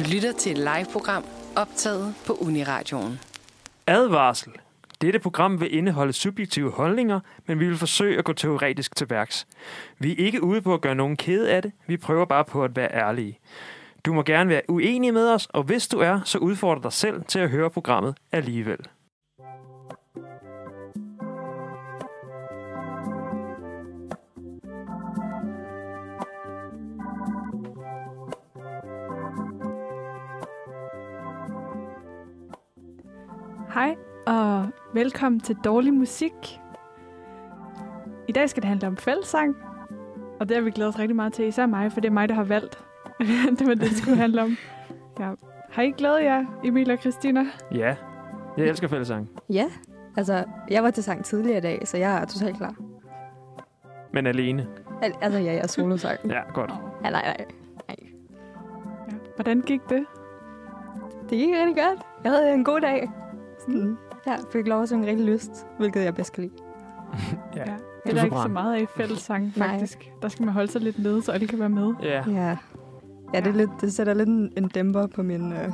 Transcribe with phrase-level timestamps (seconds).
[0.00, 1.24] Du lytter til et live-program
[1.56, 3.20] optaget på Uniradioen.
[3.86, 4.52] Advarsel.
[5.00, 9.46] Dette program vil indeholde subjektive holdninger, men vi vil forsøge at gå teoretisk til værks.
[9.98, 12.64] Vi er ikke ude på at gøre nogen kede af det, vi prøver bare på
[12.64, 13.38] at være ærlige.
[14.04, 17.22] Du må gerne være uenig med os, og hvis du er, så udfordrer dig selv
[17.28, 18.78] til at høre programmet alligevel.
[33.74, 36.60] Hej og velkommen til Dårlig Musik.
[38.28, 39.56] I dag skal det handle om fællesang,
[40.40, 42.28] og det har vi glædet os rigtig meget til, især mig, for det er mig,
[42.28, 42.78] der har valgt.
[43.58, 44.56] det var det, det skulle handle om.
[45.20, 45.32] Ja.
[45.70, 47.44] Har I glædet jer, Emil og Christina?
[47.74, 47.96] Ja,
[48.56, 49.28] jeg elsker fællesang.
[49.48, 49.66] Ja,
[50.16, 52.74] altså, jeg var til sang tidligere i dag, så jeg er totalt klar.
[54.12, 54.66] Men alene.
[55.02, 56.18] Al- altså, ja, jeg er solosang.
[56.30, 56.70] Ja, godt.
[57.04, 57.46] ja, nej, nej.
[57.88, 57.94] Ja.
[59.34, 60.06] Hvordan gik det?
[61.30, 62.06] Det gik rigtig godt.
[62.24, 63.10] Jeg havde en god dag.
[63.66, 66.54] Sådan, jeg fik lov at synge rigtig lyst, hvilket jeg bedst kan lide.
[67.56, 67.60] Ja.
[67.70, 67.76] Ja.
[68.04, 69.68] Det er er der ikke så meget af i fællesang, Nej.
[69.68, 70.12] faktisk.
[70.22, 71.94] Der skal man holde sig lidt nede, så alle kan være med.
[72.02, 72.22] Ja.
[72.30, 72.56] Ja.
[73.34, 75.68] Ja, det, er lidt, det sætter lidt en, en dæmper på min øh,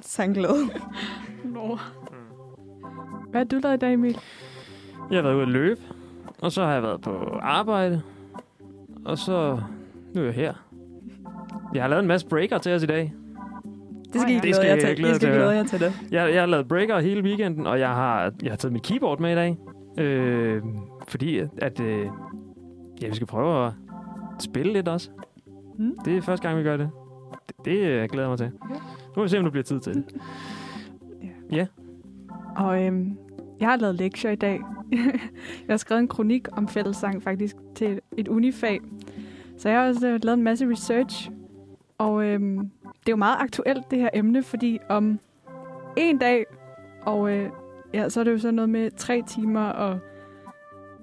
[0.00, 0.54] sangglæde.
[1.54, 1.78] Nå.
[3.30, 4.18] Hvad har du lavet i dag, Emil?
[5.10, 5.80] Jeg har været ude at løbe,
[6.42, 8.02] og så har jeg været på arbejde,
[9.04, 9.60] og så
[10.14, 10.54] nu er jeg her.
[11.74, 13.14] Jeg har lavet en masse breaker til os i dag.
[14.12, 14.40] Det skal I ja.
[14.40, 14.96] glæde Det skal jeg til.
[14.96, 15.92] glæde I skal glæde jer til det.
[16.10, 19.20] Jeg, jeg har lavet breaker hele weekenden, og jeg har, jeg har taget mit keyboard
[19.20, 19.58] med i dag.
[19.98, 20.62] Øh,
[21.08, 22.06] fordi at øh,
[23.02, 23.72] ja, vi skal prøve at
[24.38, 25.10] spille lidt også.
[25.78, 25.92] Mm.
[26.04, 26.90] Det er første gang, vi gør det.
[27.46, 28.50] Det, det øh, glæder jeg mig til.
[28.70, 28.74] Ja.
[28.74, 29.94] Nu må vi se, om der bliver tid til
[31.50, 31.68] det.
[32.56, 33.18] Og øhm,
[33.60, 34.60] jeg har lavet lektier i dag.
[35.66, 38.80] jeg har skrevet en kronik om fællessang faktisk til et unifag.
[39.58, 41.30] Så jeg har også øh, lavet en masse research.
[41.98, 42.70] Og øhm,
[43.06, 45.18] det er jo meget aktuelt, det her emne, fordi om
[45.96, 46.46] en dag,
[47.02, 47.50] og øh,
[47.94, 49.98] ja, så er det jo sådan noget med tre timer og,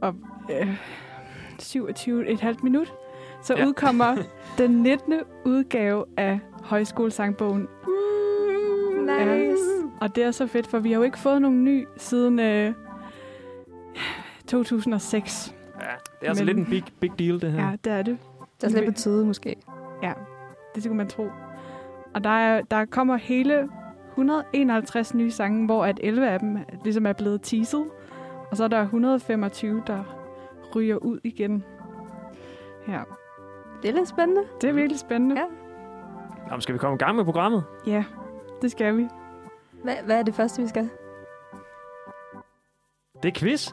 [0.02, 0.16] og
[0.52, 0.76] øh,
[1.62, 2.94] 27,5 minut,
[3.44, 3.60] så Ja.
[3.60, 3.68] ja.
[3.68, 4.16] udkommer
[4.58, 5.14] den 19.
[5.46, 7.68] udgave af Højskolesangbogen
[9.02, 9.64] Nice.
[10.02, 12.74] og det er så fedt, for vi har jo ikke fået nogen ny siden øh,
[14.48, 15.56] 2006.
[15.82, 15.86] Ja,
[16.20, 17.70] det er altså Men- lidt en big, big deal, det her.
[17.70, 18.18] Ja, det er det.
[18.62, 19.56] Det er slet på tide, måske.
[20.04, 20.14] Ja,
[20.76, 21.28] det skulle man tro.
[22.20, 23.70] Og der, er, der kommer hele
[24.10, 27.86] 151 nye sange, hvor at 11 af dem ligesom er blevet teaset.
[28.52, 30.04] Og så er der 125, der
[30.76, 31.64] ryger ud igen.
[32.88, 33.00] Ja,
[33.82, 34.42] Det er lidt spændende.
[34.62, 35.36] det er virkelig spændende.
[35.36, 35.46] Ja.
[36.50, 37.64] Jamen, skal vi komme i gang med programmet?
[37.88, 38.04] ja
[38.62, 39.08] det skal vi.
[39.84, 40.90] Hvad, hvad er det første, vi skal?
[43.24, 43.72] Det er quiz.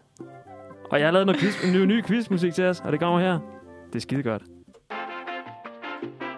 [0.90, 3.20] Og jeg har lavet noget quiz, en ny, ny quizmusik til os, og det kommer
[3.20, 3.38] her.
[3.86, 4.42] Det er skide godt.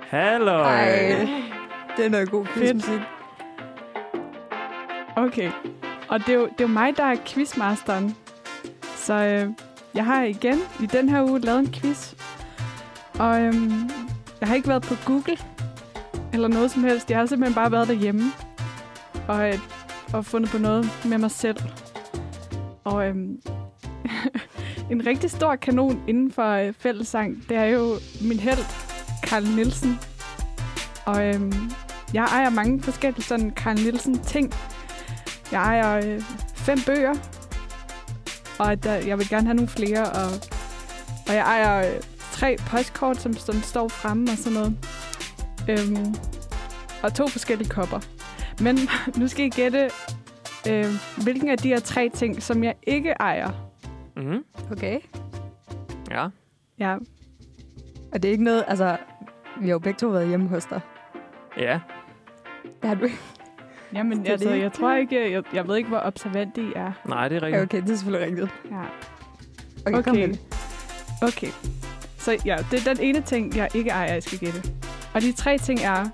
[0.02, 0.52] Hallo.
[0.62, 1.26] Ej.
[1.98, 3.00] Det er noget god quizmusik.
[5.16, 5.50] Okay.
[6.08, 8.16] Og det er, jo, det er jo mig, der er quizmasteren.
[8.96, 9.48] Så øh,
[9.94, 12.14] jeg har igen i den her uge lavet en quiz.
[13.18, 13.90] Og øhm,
[14.40, 15.38] jeg har ikke været på Google
[16.32, 17.10] eller noget som helst.
[17.10, 18.22] Jeg har simpelthen bare været derhjemme
[19.28, 19.58] og, øh,
[20.12, 21.58] og fundet på noget med mig selv.
[22.84, 23.40] Og øhm,
[24.92, 28.64] en rigtig stor kanon inden for øh, fællessang, det er jo min held,
[29.24, 29.98] Carl Nielsen.
[31.06, 31.52] Og øhm,
[32.14, 34.52] jeg ejer mange forskellige sådan Carl Nielsen ting.
[35.52, 36.20] Jeg ejer øh,
[36.54, 37.14] fem bøger,
[38.58, 40.30] og der, jeg vil gerne have nogle flere, og,
[41.28, 42.00] og jeg ejer øh,
[42.32, 44.78] tre postkort, som, som står fremme og sådan noget.
[45.68, 46.14] Øhm,
[47.02, 48.00] og to forskellige kopper.
[48.60, 48.78] Men
[49.20, 49.90] nu skal I gætte,
[50.68, 50.86] øh,
[51.22, 53.50] hvilken af de her tre ting, som jeg ikke ejer.
[54.16, 54.44] Mm-hmm.
[54.72, 55.00] Okay.
[56.10, 56.28] Ja.
[56.78, 56.96] Ja,
[58.12, 58.96] Og det er ikke noget, altså...
[59.60, 60.80] Vi har jo begge to været hjemme hos dig.
[61.56, 61.80] Ja.
[62.82, 63.08] Det har du
[63.92, 64.60] Jamen, Det altså, det.
[64.62, 66.92] jeg tror ikke, jeg, jeg ved ikke, hvor observant I er.
[67.08, 67.62] Nej, det er Ja, rigtigt.
[67.74, 68.50] okay, det er selvfølgelig rigtigt.
[68.70, 68.82] Ja.
[69.86, 70.26] Okay, kom Okay.
[70.28, 70.36] med.
[71.22, 71.48] Okay.
[72.18, 74.62] Så ja, det er den ene ting, jeg ikke ejer, jeg skal gætte.
[75.14, 76.06] Og de tre ting er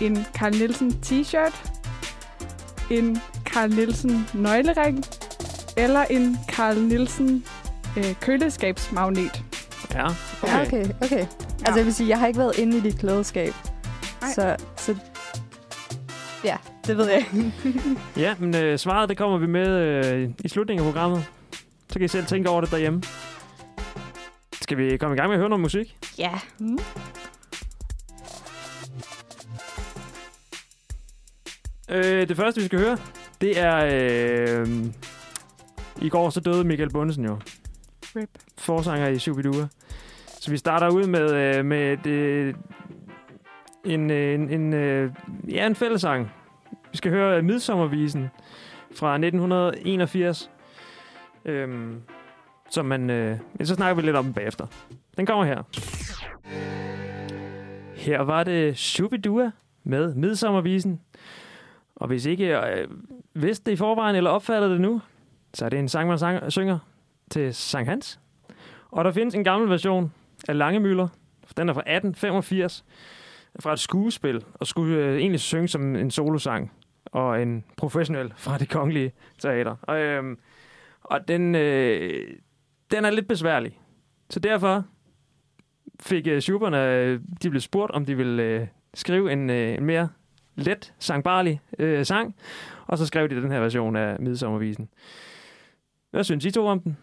[0.00, 1.70] en Carl Nielsen t-shirt,
[2.90, 5.04] en Carl Nielsen nøglering,
[5.76, 7.44] eller en Carl Nielsen
[7.96, 9.42] øh, køleskabsmagnet.
[9.94, 10.52] Ja, okay.
[10.52, 11.26] Ja, okay, okay.
[11.58, 13.52] Altså, jeg vil sige, jeg har ikke været inde i dit klædeskab.
[14.22, 14.30] Nej.
[14.32, 14.96] Så, så...
[16.44, 16.56] Ja,
[16.86, 17.26] det ved jeg.
[18.24, 21.24] Ja, men øh, svaret det kommer vi med øh, i slutningen af programmet.
[21.88, 23.02] Så kan I selv tænke over det derhjemme.
[24.62, 25.96] Skal vi komme i gang med at høre noget musik?
[26.18, 26.30] Ja.
[26.58, 26.78] Mm.
[31.90, 32.98] Øh, det første, vi skal høre,
[33.40, 33.88] det er...
[34.60, 34.68] Øh,
[36.02, 37.38] I går så døde Michael Bundesen jo.
[38.16, 38.30] Rip.
[38.58, 39.68] Forsanger i Shubidua.
[40.40, 42.56] Så vi starter ud med, øh, med det
[43.84, 44.72] Øh, en, en, en,
[45.48, 46.30] ja, en fællesang.
[46.90, 48.30] Vi skal høre øh, Midsommervisen
[48.94, 50.50] fra 1981.
[51.44, 52.02] Øhm,
[52.70, 54.66] som man, øh, så snakker vi lidt om den bagefter.
[55.16, 55.62] Den kommer her.
[57.94, 59.50] Her var det Shubidua
[59.84, 61.00] med Midsommervisen.
[61.96, 62.88] Og hvis ikke øh,
[63.34, 65.00] vidste det i forvejen eller opfattede det nu,
[65.54, 66.78] så er det en sang, man sang, synger
[67.30, 68.20] til Sankt Hans.
[68.90, 70.12] Og der findes en gammel version
[70.48, 71.08] af Langemøller.
[71.56, 72.84] Den er fra 1885,
[73.60, 76.72] fra et skuespil, og skulle øh, egentlig synge som en solosang,
[77.04, 79.76] og en professionel fra det kongelige teater.
[79.82, 80.36] Og, øh,
[81.00, 82.36] og den, øh,
[82.90, 83.80] den er lidt besværlig.
[84.30, 84.84] Så derfor
[86.00, 89.84] fik øh, Schuberne, øh, de blev spurgt, om de ville øh, skrive en, øh, en
[89.84, 90.08] mere
[90.56, 92.36] let, sangbarlig øh, sang,
[92.86, 94.88] og så skrev de den her version af Midsommervisen.
[96.10, 96.96] Hvad synes I to om den?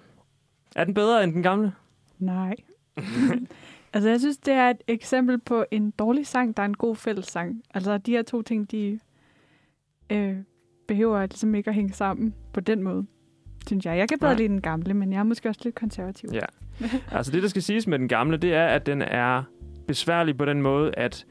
[0.76, 1.74] Er den bedre end den gamle?
[2.20, 2.56] Nej.
[3.94, 6.96] altså, jeg synes, det er et eksempel på en dårlig sang, der er en god
[6.96, 7.62] fællessang.
[7.74, 9.00] Altså, de her to ting, de
[10.10, 10.36] øh,
[10.88, 13.06] behøver ligesom ikke at hænge sammen på den måde,
[13.68, 13.98] synes jeg.
[13.98, 14.38] Jeg kan bedre Nej.
[14.38, 16.30] lide den gamle, men jeg er måske også lidt konservativ.
[16.34, 16.46] Ja.
[17.12, 19.44] Altså det, der skal siges med den gamle, det er, at den er
[19.88, 21.26] besværlig på den måde, at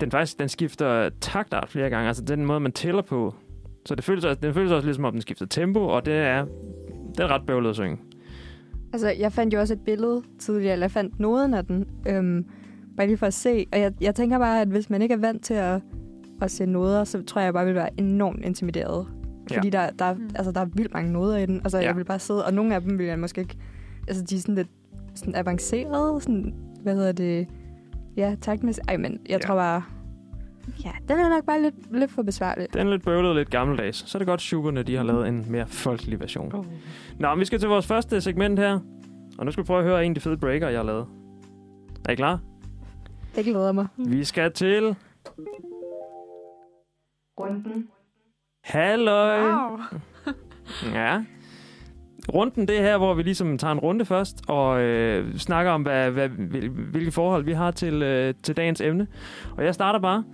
[0.00, 2.08] den faktisk den skifter taktart flere gange.
[2.08, 3.34] Altså den måde, man tæller på.
[3.86, 6.14] Så det føles, også, den føles også lidt som om, den skifter tempo, og det
[6.14, 6.44] er,
[7.08, 7.98] det er ret bøvlet at synge.
[8.94, 12.44] Altså, jeg fandt jo også et billede tidligere, eller jeg fandt noden af den, øhm,
[12.96, 13.66] bare lige for at se.
[13.72, 15.80] Og jeg, jeg tænker bare, at hvis man ikke er vant til at,
[16.42, 19.06] at se noder, så tror jeg, jeg bare vil være enormt intimideret.
[19.50, 19.56] Ja.
[19.56, 20.30] Fordi der, der, Mm.
[20.34, 21.56] altså, der er vildt mange noder i den.
[21.56, 21.84] Altså, Ja.
[21.86, 23.56] jeg vil bare sidde, og nogle af dem vil jeg måske ikke...
[24.08, 24.68] Altså, de er sådan lidt
[25.14, 27.46] sådan avancerede, sådan, hvad hedder det...
[28.16, 28.90] Ja, taktmæssigt.
[28.90, 29.38] Ej, men jeg Ja.
[29.38, 29.82] tror bare...
[30.84, 32.66] Ja, den er nok bare lidt, lidt for besværlig.
[32.72, 34.10] Den er lidt bøvlet og lidt gammeldags.
[34.10, 36.54] Så er det godt, Schuberne de har lavet en mere folkelig version.
[36.54, 36.64] Oh.
[37.18, 38.80] Nå, men vi skal til vores første segment her.
[39.38, 41.06] Og nu skal vi prøve at høre en af de fede breaker, jeg har lavet.
[42.08, 42.40] Er I klar?
[43.36, 43.86] Det glæder mig.
[43.96, 44.96] Vi skal til...
[47.40, 47.88] Runden.
[48.64, 49.40] Halløj!
[49.40, 49.78] Wow.
[50.92, 51.24] Ja.
[52.32, 55.82] Runden, det er her, hvor vi ligesom tager en runde først, og øh, snakker om,
[55.82, 59.06] hvad, hvad, hvilke forhold vi har til, øh, til dagens emne.
[59.56, 60.24] Og jeg starter bare.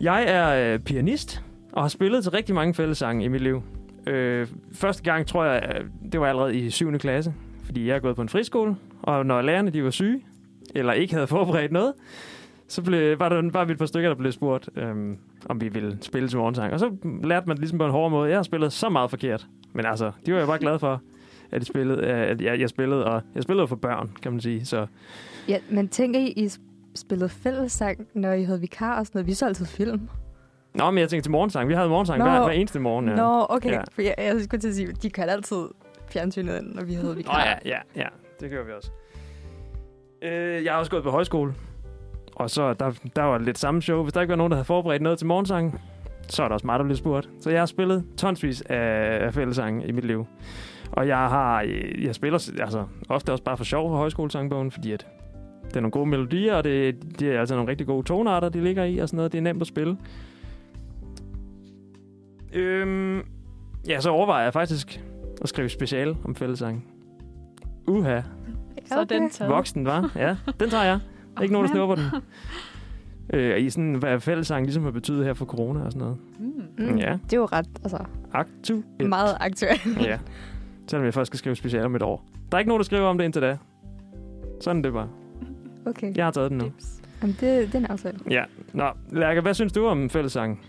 [0.00, 1.42] Jeg er øh, pianist,
[1.72, 3.62] og har spillet til rigtig mange fællessange i mit liv.
[4.06, 6.98] Øh, første gang, tror jeg, øh, det var allerede i 7.
[6.98, 7.34] klasse,
[7.64, 10.22] fordi jeg er gået på en friskole, og når lærerne de var syge,
[10.74, 11.92] eller ikke havde forberedt noget,
[12.68, 15.98] så blev, var der bare et par stykker, der blev spurgt, øhm, om vi ville
[16.00, 16.72] spille til morgensang.
[16.72, 16.90] Og så
[17.24, 18.28] lærte man det ligesom på en hård måde.
[18.28, 19.46] Jeg har spillet så meget forkert.
[19.74, 21.02] Men altså, de var jo bare glade for,
[21.50, 23.04] at, de spillede, øh, at jeg, jeg spillede.
[23.04, 24.64] Og jeg spillede for børn, kan man sige.
[24.66, 24.86] Så
[25.48, 26.50] Ja, men tænker I, I
[26.94, 29.26] spillede fællessang, når I havde vikar og sådan noget?
[29.26, 30.08] Vi så altid film.
[30.74, 31.68] Nå, men jeg tænkte til morgensang.
[31.68, 32.24] Vi havde morgensang Nå.
[32.24, 33.08] hver, hver eneste morgen.
[33.08, 33.14] Ja.
[33.14, 33.70] Nå, okay.
[33.70, 33.82] Ja.
[33.92, 35.56] For jeg, jeg skulle til at sige, de kørte altid
[36.10, 37.38] fjernsynet ind, når vi havde Nå vikar.
[37.44, 38.06] ja, ja, ja.
[38.40, 38.90] Det gør vi også.
[40.22, 41.54] Øh, jeg har også gået på højskole.
[42.36, 44.02] Og så der, der var lidt samme show.
[44.02, 45.80] Hvis der ikke var nogen, der havde forberedt noget til morgensang,
[46.28, 47.28] så er der også mig, der blev spurgt.
[47.40, 50.26] Så jeg har spillet tonsvis af, fællessange i mit liv.
[50.92, 54.92] Og jeg har øh, jeg spiller altså, ofte også bare for sjov på højskolesangbogen, fordi
[54.92, 55.06] at
[55.68, 58.60] det er nogle gode melodier, og det, det er altså nogle rigtig gode tonarter, de
[58.64, 59.32] ligger i, og sådan noget.
[59.32, 59.96] Det er nemt at spille.
[62.52, 63.22] Øhm,
[63.88, 65.00] ja, så overvejer jeg faktisk
[65.42, 66.86] at skrive speciale om fællesang.
[67.86, 68.20] Uha,
[68.86, 69.52] Så er den taget.
[69.52, 70.10] Voksen, var?
[70.16, 70.98] Ja, den tager jeg.
[71.42, 72.04] Ikke nogen, der Åh, snupper den.
[73.32, 76.16] Øh, I sådan, hvad fællesang ligesom har betydet her for corona og sådan noget.
[76.38, 76.90] Mm.
[76.92, 77.18] Mm, Ja.
[77.24, 77.98] Det er jo ret, altså,
[78.32, 79.08] Aktuelt.
[79.08, 79.86] meget aktuelt.
[80.08, 80.18] Ja.
[80.86, 82.24] Selvom jeg først skal skrive speciale om et år.
[82.52, 83.56] Der er ikke nogen, der skriver om det indtil da.
[84.60, 85.08] Sådan det bare.
[85.86, 86.14] Okay.
[86.16, 86.64] Jeg har taget den nu.
[86.64, 87.02] Dips.
[87.22, 88.18] Jamen, det, det er en aftale.
[88.30, 88.44] Ja.
[88.72, 90.60] Nå, Lærke, hvad synes du om fællesang?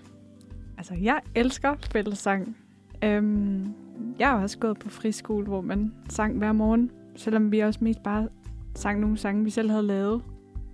[0.77, 2.57] Altså, jeg elsker fællessang.
[3.03, 3.73] Øhm,
[4.19, 8.03] jeg har også gået på friskole, hvor man sang hver morgen, selvom vi også mest
[8.03, 8.27] bare
[8.75, 10.21] sang nogle sange, vi selv havde lavet.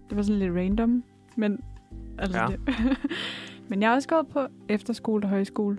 [0.09, 1.03] Det var sådan lidt random,
[1.38, 1.59] men
[2.21, 2.47] altså Ja.
[2.47, 2.59] det.
[3.69, 5.77] men jeg har også gået på efterskole og højskole.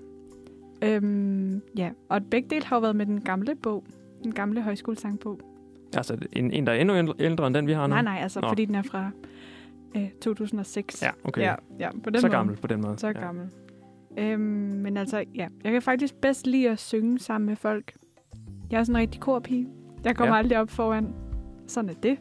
[0.84, 3.84] Øhm, ja, og begge dele har jo været med den gamle bog,
[4.24, 5.40] den gamle højskolesangbog.
[5.96, 7.94] Altså, en, en der er endnu ældre- end den, vi har nu?
[7.94, 8.48] Nej, nej, altså Nå.
[8.48, 9.10] fordi den er fra
[9.96, 11.02] øh, 2006.
[11.02, 11.40] Ja, okay.
[11.42, 12.36] ja, ja på den Så måde.
[12.36, 12.98] gammel på den måde.
[12.98, 13.12] Så ja.
[13.12, 13.44] gammel.
[14.18, 14.40] Øhm,
[14.82, 15.48] men altså, ja.
[15.64, 17.92] Jeg kan faktisk bedst lide at synge sammen med folk.
[18.70, 19.68] Jeg er sådan en rigtig korpige.
[20.04, 20.38] Jeg kommer ja.
[20.38, 21.14] aldrig op foran.
[21.66, 22.18] Sådan er det.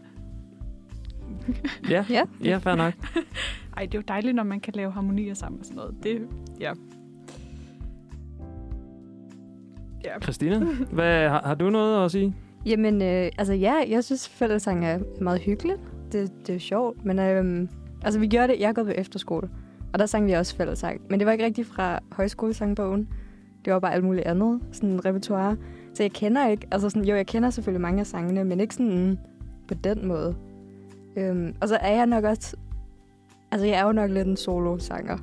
[1.89, 2.24] Ja, Ja.
[2.43, 2.93] ja, fair nok.
[3.77, 5.96] Ej, det er jo dejligt, når man kan lave harmonier sammen og sådan noget.
[6.03, 6.27] Det,
[6.60, 6.74] ja.
[10.03, 10.20] Ja.
[10.24, 12.36] Christina, hvad, har, har du noget at sige?
[12.65, 15.79] Jamen, øh, altså ja, jeg synes fællessang er meget hyggeligt.
[16.12, 17.70] Det, det er sjovt, men øhm,
[18.03, 19.50] altså vi gjorde det, jeg gået på efterskole,
[19.93, 21.01] og der sang vi også fællessang.
[21.10, 23.08] Men det var ikke rigtigt fra højskolesangbogen.
[23.65, 25.58] Det var bare alt muligt andet, sådan en repertoire.
[25.93, 28.75] Så jeg kender ikke, altså sådan, jo, jeg kender selvfølgelig mange af sangene, men ikke
[28.75, 29.20] sådan
[29.67, 30.36] på den måde.
[31.15, 32.56] Øhm, og så er jeg nok også
[33.53, 35.18] Altså, jeg er jo nok lidt en solo-sanger.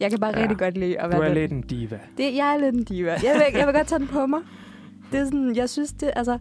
[0.00, 0.42] Jeg kan bare Ja.
[0.42, 1.34] rigtig godt lide at Du være er den.
[1.42, 2.00] lidt en diva.
[2.16, 3.10] Det, jeg er lidt en diva.
[3.10, 4.40] Jeg vil, jeg vil godt tage den på mig.
[5.12, 6.32] Det er sådan, jeg synes, det, altså,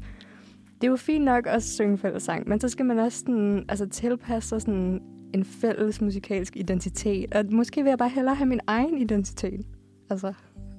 [0.81, 3.85] det er jo fint nok at synge fællessang, men så skal man også sådan, altså,
[3.89, 5.01] tilpasse sig sådan
[5.33, 7.35] en fælles musikalsk identitet.
[7.35, 9.65] Og måske vil jeg bare hellere have min egen identitet.
[10.09, 10.33] Altså,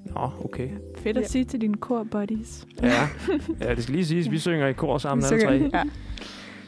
[0.05, 0.69] Nå, okay.
[0.97, 1.27] Fedt at Ja.
[1.27, 2.67] sige til dine kor buddies.
[2.83, 2.91] Ja.
[3.61, 5.77] ja, det skal lige siges, vi synger i kor sammen alle synger- tre.
[5.77, 5.83] Ja.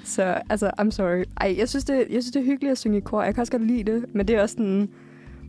[0.03, 1.23] Så altså, I'm sorry.
[1.41, 3.21] Ej, jeg synes, det, jeg synes, det er hyggeligt at synge i kor.
[3.23, 4.89] Jeg kan også godt lide det, men det er også sådan,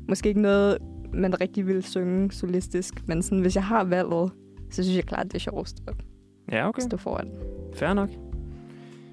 [0.09, 0.79] måske ikke noget,
[1.13, 3.09] man rigtig vil synge solistisk.
[3.09, 4.31] Men sådan, hvis jeg har valget,
[4.71, 5.95] så synes jeg klart, det er sjovest at
[6.53, 6.83] Ja, okay.
[6.83, 7.29] stå foran.
[7.75, 8.09] Fair nok.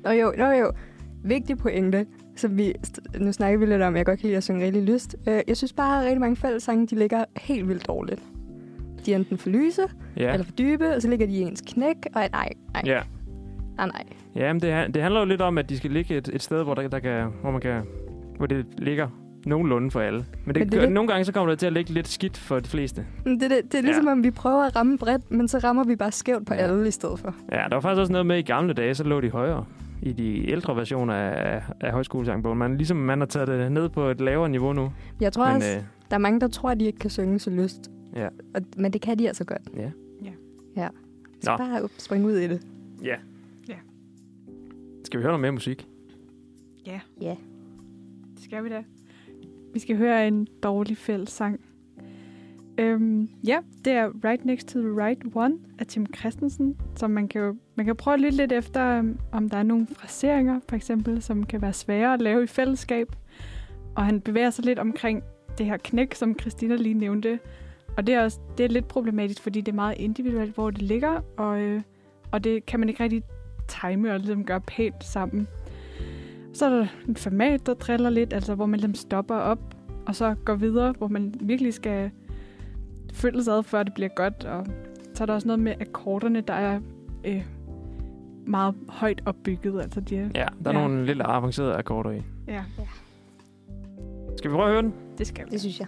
[0.03, 0.71] Nå jo, nå jo.
[1.23, 2.05] Vigtig pointe,
[2.35, 2.73] som vi,
[3.19, 5.15] nu snakker vi lidt om, jeg godt kan lide at synge rigtig lyst.
[5.27, 8.21] Øh, jeg synes bare, at rigtig mange fællessange, de ligger helt vildt dårligt.
[9.05, 9.81] De er enten for lyse,
[10.17, 10.33] ja.
[10.33, 13.01] Eller for dybe, og så ligger de i ens knæk, og nej, nej, Ja.
[13.77, 14.03] nej, nej.
[14.39, 16.63] Ja, men det, det handler jo lidt om, at de skal ligge et, et sted,
[16.63, 17.81] hvor, der, der kan, hvor, man kan,
[18.37, 19.07] hvor det ligger
[19.45, 20.25] nogenlunde for alle.
[20.45, 22.37] Men, det, Men det det- nogle gange så kommer det til at ligge lidt skidt
[22.37, 23.05] for de fleste.
[23.23, 24.11] Det, det, det er ligesom, Ja.
[24.11, 26.59] om vi prøver at ramme bredt, men så rammer vi bare skævt på Ja.
[26.59, 27.35] alle i stedet for.
[27.51, 29.65] Ja, der var faktisk også noget med i gamle dage, så lå de højere
[30.01, 32.57] i de ældre versioner af, af højskolesangbogen.
[32.59, 34.91] Man, ligesom man har taget det ned på et lavere niveau nu.
[35.21, 37.39] Jeg tror Men, også, øh, der er mange, der tror, at de ikke kan synge
[37.39, 37.91] så lyst.
[38.15, 38.27] Ja.
[38.55, 39.61] Og, men det kan de altså godt.
[39.77, 39.89] Ja.
[40.23, 40.31] Ja.
[40.77, 40.87] Ja.
[41.41, 41.57] Så Nå.
[41.57, 42.61] bare up, spring ud i det.
[43.03, 43.15] ja.
[45.09, 45.87] Skal vi høre noget mere musik?
[46.85, 47.35] Ja, Ja.
[48.35, 48.83] det skal vi da.
[49.73, 51.59] Vi skal høre en dårlig fællessang.
[52.77, 57.27] Øhm, ja, det er Right Next to the Right One af Tim Christensen, som man
[57.27, 60.59] kan jo, man kan prøve at lytte lidt efter, øhm, om der er nogle fraseringer,
[60.69, 63.07] for eksempel, som kan være svære at lave i fællesskab.
[63.95, 65.23] Og han bevæger sig lidt omkring
[65.57, 67.39] det her knæk, som Christina lige nævnte.
[67.97, 70.81] Og det er, også, det er lidt problematisk, fordi det er meget individuelt, hvor det
[70.81, 71.81] ligger, og, øh,
[72.31, 73.23] og det kan man ikke rigtig
[73.69, 75.47] time og ligesom gøre pænt sammen.
[76.53, 79.75] Så er der en format, der driller lidt, altså hvor man ligesom stopper op,
[80.07, 82.11] og så går videre, hvor man virkelig skal
[83.13, 84.45] følges ad, før det bliver godt.
[84.45, 84.65] Og
[85.13, 86.79] så er der også noget med akkorderne, der er
[87.25, 87.45] øh,
[88.47, 89.81] meget højt opbygget.
[89.81, 90.79] Altså de, er- Ja, der er Ja.
[90.81, 90.87] ja.
[90.87, 92.21] nogle lidt avancerede akkorder i.
[92.47, 92.63] ja,
[94.37, 94.93] Skal vi prøve at høre den?
[95.17, 95.49] det skal vi.
[95.51, 95.87] Det synes jeg.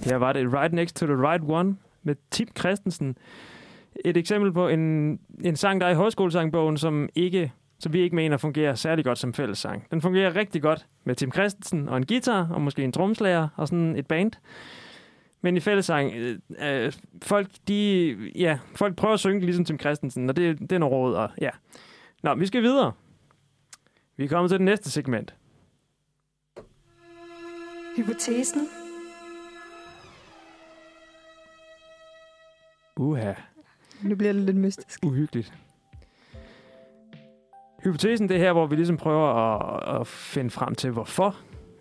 [0.00, 3.16] Her var det Right Next to the Right One med Tim Christensen.
[4.04, 4.80] Et eksempel på en,
[5.44, 9.18] en sang, der er i højskolesangbogen, som, ikke, som vi ikke mener fungerer særlig godt
[9.18, 9.86] som fællessang.
[9.90, 13.68] Den fungerer rigtig godt med Tim Christensen og en guitar, og måske en tromslager og
[13.68, 14.32] sådan et band.
[15.40, 20.28] Men i fællessang, øh, øh, folk, de, ja, folk prøver at synge ligesom Tim Christensen,
[20.28, 21.14] og det, det er noget råd.
[21.14, 21.50] Og, ja.
[22.22, 22.92] Nå, vi skal videre.
[24.16, 25.34] Vi er kommet til det næste segment.
[27.96, 28.60] Hypotesen.
[32.96, 33.32] Uha.
[34.08, 34.98] Nu bliver det lidt mystisk.
[35.02, 35.52] uhyggeligt.
[37.84, 41.36] Hypotesen det er her, hvor vi ligesom prøver at, at finde frem til, hvorfor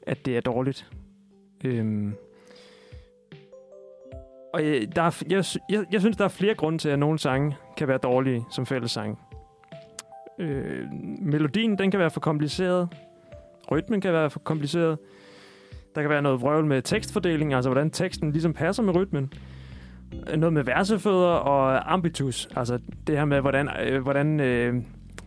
[0.08, 0.92] at det er dårligt.
[1.64, 2.14] Øhm.
[4.54, 7.20] Og jeg, der er, jeg, jeg, jeg synes, der er flere grunde til, at nogle
[7.20, 9.20] sange kan være dårlige som fællessang.
[10.40, 10.88] Øh,
[11.22, 12.90] melodien, den kan være for kompliceret.
[13.72, 14.98] Rytmen kan være for kompliceret.
[15.96, 19.34] Der kan være noget vrøvl med tekstfordeling, altså hvordan teksten ligesom passer med rytmen
[20.38, 22.48] noget med versefødder og ambitus.
[22.56, 24.76] Altså det her med, hvordan, øh, hvordan øh,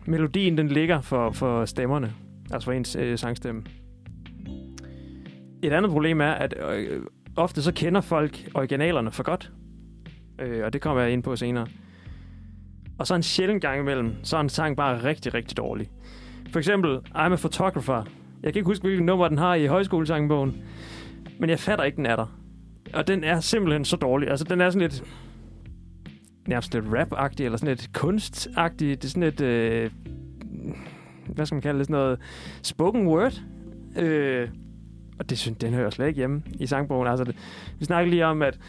[0.05, 2.13] melodien den ligger for, for stemmerne.
[2.51, 3.63] Altså for ens øh, sangstemme.
[5.63, 7.01] Et andet problem er, at øh,
[7.35, 9.51] ofte så kender folk originalerne for godt.
[10.39, 11.67] Øh, og det kommer jeg ind på senere.
[12.99, 15.89] Og så en sjældent gang imellem, så er en sang bare rigtig, rigtig dårlig.
[16.51, 18.03] For eksempel, I'm a Photographer.
[18.43, 20.63] Jeg kan ikke huske, hvilket nummer den har i højskolesangbogen.
[21.39, 22.39] Men jeg fatter ikke, den er der.
[22.93, 24.29] Og den er simpelthen så dårlig.
[24.29, 25.03] Altså, den er sådan lidt...
[26.47, 29.01] Nærmest lidt rap eller sådan lidt kunstagtig.
[29.01, 29.41] Det er sådan lidt...
[29.41, 29.91] Øh,
[31.27, 31.87] hvad skal man kalde det?
[31.87, 32.19] Sådan noget
[32.63, 33.41] spoken word.
[33.97, 34.49] Øh,
[35.19, 37.07] og det synes den hører slet ikke hjemme i sangbogen.
[37.07, 37.35] Altså, det,
[37.79, 38.59] vi snakker lige om, at,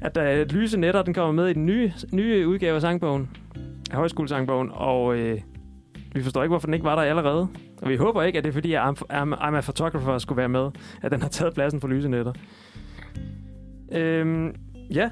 [0.00, 3.30] at der er lyse netter, den kommer med i den nye, nye udgave af sangbogen.
[3.90, 4.70] Af højskolesangbogen.
[4.72, 5.40] Og øh,
[6.12, 7.48] vi forstår ikke, hvorfor den ikke var der allerede.
[7.82, 10.36] Og vi håber ikke, at det er fordi, at I'm, I'm, I'm a Photographer skulle
[10.36, 10.70] være med.
[11.02, 12.32] At den har taget pladsen for lyse netter.
[13.92, 14.54] Øhm,
[14.90, 15.10] ja.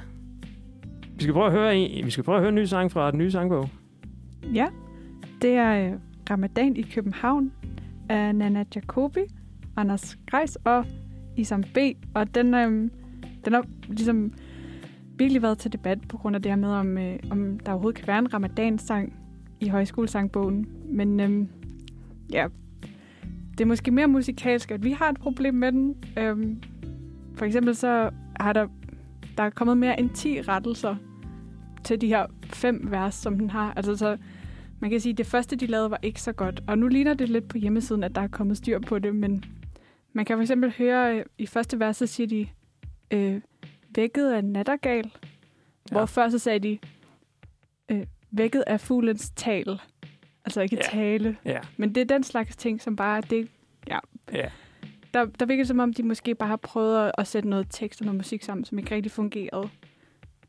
[1.17, 3.11] Vi skal prøve at høre en, vi skal prøve at høre en ny sang fra
[3.11, 3.69] den nye sangbog.
[4.55, 4.67] Ja,
[5.43, 5.99] det er øh,
[6.31, 7.53] Ramadan i København
[8.09, 9.21] af Nana Jacobi,
[9.77, 10.85] Anders Greis og
[11.37, 11.79] Isam B.
[12.15, 12.91] Og den, øhm,
[13.45, 14.33] den har ligesom
[15.19, 17.99] virkelig været til debat på grund af det her med, om, øh, om der overhovedet
[17.99, 19.13] kan være en Ramadan-sang
[19.61, 20.69] i højskolesangbogen.
[20.85, 21.49] Men øhm,
[22.33, 22.47] ja,
[23.51, 25.97] det er måske mere musikalsk, at vi har et problem med den.
[26.19, 26.63] Øhm,
[27.35, 28.11] for eksempel så
[28.41, 28.69] har der,
[29.37, 30.97] der er kommet mere end 10 rettelser
[31.85, 33.73] til de her fem vers, som den har.
[33.77, 34.17] Altså så
[34.81, 36.61] man kan sige, at det første, de lavede, var ikke så godt.
[36.67, 39.45] Og nu ligner det lidt på hjemmesiden, at der er kommet styr på det, men,
[40.13, 42.49] Man kan for eksempel høre, øh, i første vers, så siger de,
[43.11, 43.41] øh,
[43.97, 45.05] vækket af nattergal.
[45.91, 45.95] Ja.
[45.97, 46.79] Hvor før så sagde de,
[47.91, 49.81] øh, vækket af fuglens tal.
[50.45, 50.83] Altså ikke Ja.
[50.83, 51.37] tale.
[51.45, 51.59] Ja.
[51.77, 53.49] Men det er den slags ting, som bare, det,
[53.89, 53.99] ja,
[54.33, 54.49] Ja.
[55.15, 58.01] Der, der virker som om, de måske bare har prøvet at, at sætte noget tekst
[58.01, 59.69] og noget musik sammen, som ikke rigtig fungerede.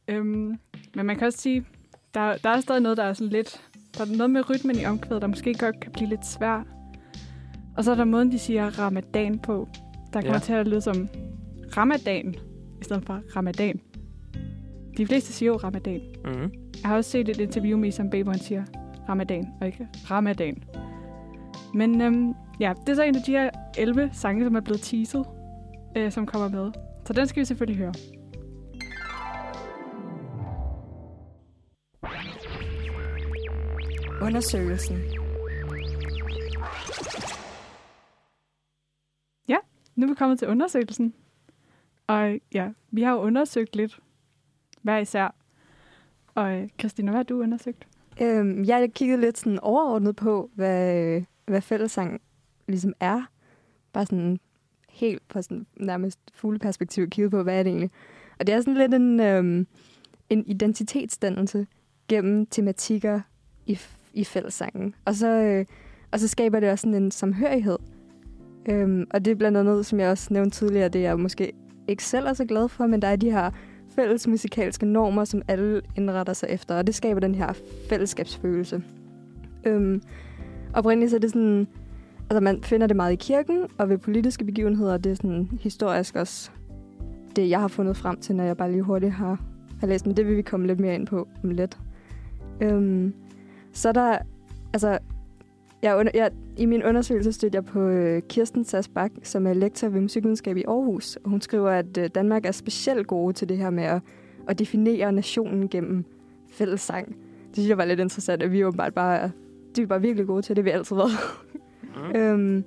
[0.07, 0.57] Øhm,
[0.95, 1.65] men man kan også sige,
[2.13, 3.61] der, der er stadig noget, der er sådan lidt...
[3.97, 6.63] Der er noget med rytmen i omkvædet, der måske godt kan blive lidt svær.
[7.77, 9.67] Og så er der måden, de siger ramadan på,
[10.13, 10.39] der kommer Ja.
[10.39, 11.09] til at lyde som
[11.77, 12.35] ramadan,
[12.81, 13.79] i stedet for ramadan.
[14.97, 16.01] De fleste siger jo ramadan.
[16.25, 16.51] Mm.
[16.81, 18.63] Jeg har også set et interview med Babe, hvor han siger
[19.09, 20.63] ramadan, og ikke ramadan.
[21.73, 24.81] Men øhm, ja, det er så en af de her 11 sange, som er blevet
[24.81, 25.25] teaset,
[25.97, 26.71] øh, som kommer med.
[27.05, 27.93] Så den skal vi selvfølgelig høre.
[34.21, 34.97] Undersøgelsen.
[39.95, 41.13] Nu er vi kommet til undersøgelsen.
[42.07, 43.99] Og ja, vi har jo undersøgt lidt
[44.81, 45.35] hver især.
[46.35, 47.87] Og øh, Christina, hvad har du undersøgt?
[48.21, 52.21] Øhm, jeg kiggede lidt sådan overordnet på, hvad, hvad fællesang
[52.67, 53.21] ligesom er.
[53.93, 54.39] Bare sådan
[54.89, 57.91] helt på sådan nærmest fugleperspektiv kigget på, hvad er det egentlig.
[58.39, 59.67] Og det er sådan lidt en, øhm,
[60.29, 61.67] en identitetsdannelse
[62.07, 63.19] gennem tematikker
[63.65, 63.79] i,
[64.13, 64.95] i fællessangen.
[65.05, 65.65] Og så, øh,
[66.11, 67.77] og så skaber det også sådan en samhørighed.
[68.69, 71.53] Øhm, og det er blandt andet, som jeg også nævnte tidligere, det jeg måske
[71.87, 73.51] ikke selv er så glad for, men der er de her
[73.95, 77.53] fælles musikalske normer, som alle indretter sig efter, og det skaber den her
[77.89, 78.83] fællesskabsfølelse.
[79.65, 80.01] Øhm,
[80.73, 81.67] oprindeligt så er det sådan,
[82.29, 86.15] altså man finder det meget i kirken, og ved politiske begivenheder, det er sådan historisk
[86.15, 86.51] også
[87.35, 89.41] det, jeg har fundet frem til, når jeg bare lige hurtigt har,
[89.79, 91.77] har læst, men det vil vi komme lidt mere ind på om lidt.
[92.61, 93.13] Øhm,
[93.73, 94.17] så der,
[94.73, 94.97] altså,
[95.81, 99.87] jeg, under, jeg, i min undersøgelse stødte jeg på øh, Kirsten Sasbak, som er lektor
[99.87, 103.69] ved musikvidenskab i Aarhus, hun skriver, at øh, Danmark er specielt gode til det her
[103.69, 104.01] med at,
[104.47, 106.05] at definere nationen gennem
[106.51, 107.07] fællessang.
[107.47, 109.29] Det synes jeg var lidt interessant, at vi åbenbart bare er,
[109.75, 111.11] de er bare virkelig gode til det, vi altid været.
[111.95, 112.19] Mm.
[112.19, 112.63] øhm,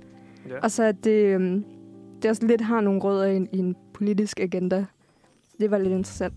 [0.49, 0.59] Ja.
[0.63, 1.63] og så at det, øhm,
[2.21, 4.85] det også lidt har nogle rødder i en, i en politisk agenda.
[5.59, 6.33] Det var lidt interessant.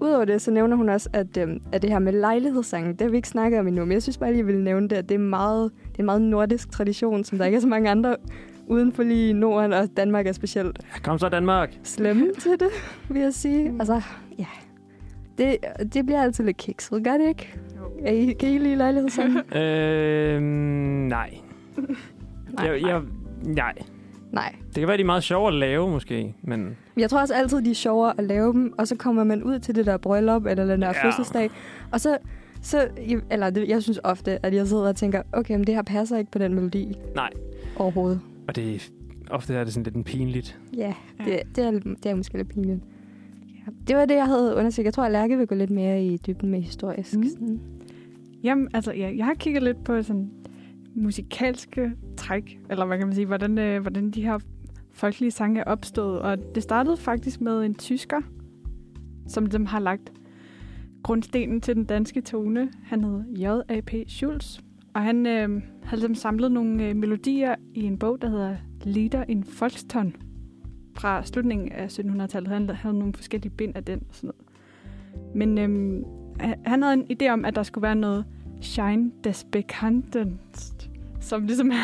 [0.00, 3.08] Udover det, så nævner hun også, at, øhm, at det her med lejlighedssangen, det har
[3.08, 5.08] vi ikke snakket om endnu, men jeg synes bare lige, jeg ville nævne det, at
[5.08, 7.90] det er, meget, det er en meget nordisk tradition, som der ikke er så mange
[7.90, 8.16] andre
[8.66, 11.74] uden for lige Norden, og Danmark er specielt Kom så, Danmark.
[11.82, 12.68] slemme til det,
[13.10, 13.74] vil jeg sige.
[13.78, 14.02] Altså,
[14.38, 14.46] ja.
[15.38, 15.56] Det,
[15.94, 17.54] det bliver altid lidt kikset, gør det ikke?
[18.04, 19.38] Er I, kan I lide lejlighedssangen?
[19.62, 20.40] Øh,
[21.08, 21.30] nej.
[22.52, 23.00] Nej, jeg, jeg,
[23.42, 23.72] nej.
[24.32, 24.54] Nej.
[24.66, 26.34] Det kan være, de er meget sjove at lave, måske.
[26.42, 29.42] Men Jeg tror også altid, de er sjovere at lave dem, og så kommer man
[29.42, 30.92] ud til det der bryllup eller den der Ja.
[31.02, 31.06] ja.
[31.08, 31.50] fødselsdag,
[31.92, 32.18] og så,
[32.62, 32.88] så
[33.30, 36.18] eller det, jeg synes ofte, at jeg sidder og tænker, okay, men det her passer
[36.18, 36.94] ikke på den melodi.
[37.14, 37.30] Nej.
[37.76, 38.20] Overhovedet.
[38.48, 38.90] og det,
[39.30, 40.58] ofte er det sådan lidt en pinligt.
[40.76, 41.24] Ja, Ja.
[41.24, 42.80] det, det, er, det er måske lidt pinligt.
[43.66, 43.72] Ja.
[43.88, 44.84] Det var det, jeg havde undersøgt.
[44.84, 47.16] Jeg tror, at Lærke vil gå lidt mere i dybden med historisk.
[47.16, 47.28] Mm.
[47.28, 47.60] Sådan.
[48.44, 50.30] Jamen, altså, ja, jeg har kigget lidt på sådan
[50.94, 54.38] musikalske træk, eller hvad kan man sige, hvordan, øh, hvordan de her
[54.92, 56.20] folkelige sange er opstået.
[56.20, 58.20] Og det startede faktisk med en tysker,
[59.28, 60.12] som dem har lagt
[61.02, 62.70] grundstenen til den danske tone.
[62.82, 63.90] Han hed J.A.P.
[64.08, 64.58] Schulz,
[64.94, 68.56] og han øh, havde dem ligesom samlet nogle øh, melodier i en bog, der hedder
[68.84, 70.16] Lieder in Volkston
[70.96, 72.48] fra slutningen af 1700-tallet.
[72.48, 74.46] Han havde nogle forskellige bind af den og sådan noget.
[75.34, 76.02] Men øh,
[76.64, 78.24] han havde en idé om, at der skulle være noget
[78.60, 81.74] Shine des Bekanntenst, som ligesom er,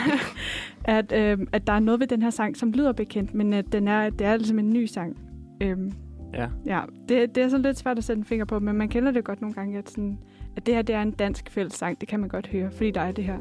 [0.85, 3.73] at, øh, at der er noget ved den her sang, som lyder bekendt, men at
[3.73, 5.17] den er, det er ligesom en ny sang.
[5.61, 5.93] Øhm,
[6.35, 6.49] Ja.
[6.67, 9.11] ja, det, det er sådan lidt svært at sætte en finger på, men man kender
[9.11, 10.19] det godt nogle gange, at, sådan,
[10.57, 12.01] at det her det er en dansk fællessang.
[12.01, 13.39] Det kan man godt høre, fordi der er det her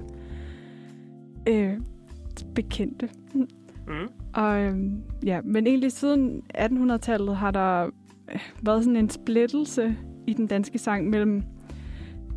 [1.48, 1.74] øh,
[2.56, 3.10] bekendte.
[3.88, 4.08] Mm.
[4.34, 7.90] Og øhm, ja, men egentlig siden 1800-tallet har der
[8.34, 9.96] øh, været sådan en splittelse
[10.28, 11.44] i den danske sang mellem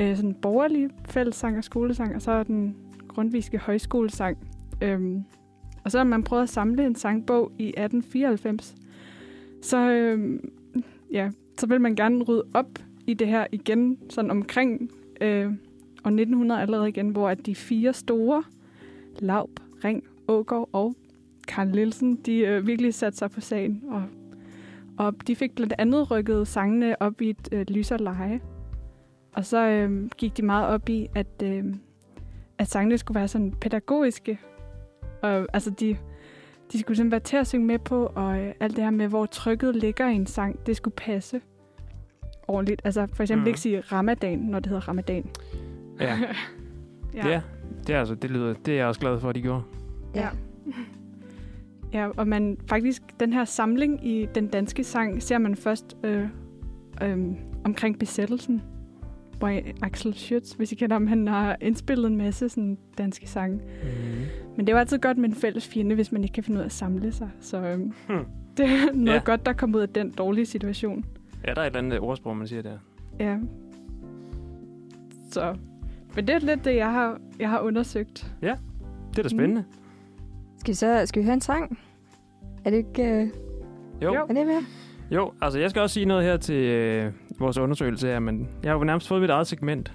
[0.00, 2.76] øh, sådan borgerlig fællessang og skolesang, og så er den
[3.08, 4.38] grundviske højskolesang.
[4.82, 5.24] Øhm,
[5.84, 8.74] og så har man prøvet at samle en sangbog i 1894.
[9.62, 10.50] Så, øhm,
[11.12, 15.46] ja, så vil man gerne rydde op i det her igen, sådan omkring øh,
[16.04, 18.42] år 1900 allerede igen, hvor at de fire store,
[19.18, 19.50] Laub,
[19.84, 20.94] Ring, Ågaard og
[21.48, 23.82] Karl Nielsen, de øh, virkelig satte sig på sagen.
[23.88, 24.02] Og,
[24.96, 28.28] og de fik blandt andet rykket sangene op i et øh, lyserleje.
[28.28, 28.40] leje.
[29.32, 31.64] Og så øh, gik de meget op i, at, øh,
[32.58, 34.38] at sangene skulle være sådan pædagogiske.
[35.22, 35.96] Og altså, de,
[36.72, 39.08] de skulle simpelthen være til at synge med på, og øh, alt det her med,
[39.08, 41.40] hvor trykket ligger i en sang, det skulle passe
[42.48, 42.82] ordentligt.
[42.84, 43.46] Altså for eksempel mm.
[43.46, 45.30] ikke sige ramadan, når det hedder ramadan.
[46.00, 46.18] Ja.
[47.14, 47.22] ja.
[47.22, 47.40] Det, er,
[47.86, 49.62] det, er altså, det, lyder, det er jeg også glad for, at de gjorde.
[50.14, 50.28] Ja.
[51.92, 56.28] Ja, og man faktisk, den her samling i den danske sang, ser man først øh,
[57.02, 57.18] øh,
[57.64, 58.62] omkring besættelsen,
[59.38, 63.56] hvor Axel Schütz, hvis I kender ham, han har indspillet en masse sådan, danske sange.
[63.56, 63.90] Mm.
[64.56, 66.56] Men det er jo altid godt med en fælles fjende, hvis man ikke kan finde
[66.58, 67.30] ud af at samle sig.
[67.40, 68.24] Så øh, Hmm.
[68.56, 69.12] det er noget Ja.
[69.12, 69.20] ja.
[69.24, 71.04] godt, der kommer ud af den dårlige situation.
[71.46, 72.78] Ja, der er et eller andet ordsprog, man siger der.
[73.20, 73.36] Ja.
[75.30, 75.54] Så.
[76.14, 78.32] Men det er lidt det, jeg har, jeg har undersøgt.
[79.10, 79.64] Det er da spændende.
[80.58, 81.78] Skal vi så skal vi høre en sang?
[82.64, 83.02] Er det ikke...
[83.22, 83.28] Øh,
[84.02, 84.14] Jo.
[84.14, 84.62] Er det mere?
[85.10, 88.70] Jo, altså jeg skal også sige noget her til øh, vores undersøgelse her, men jeg
[88.70, 89.92] har jo nærmest fået mit eget segment,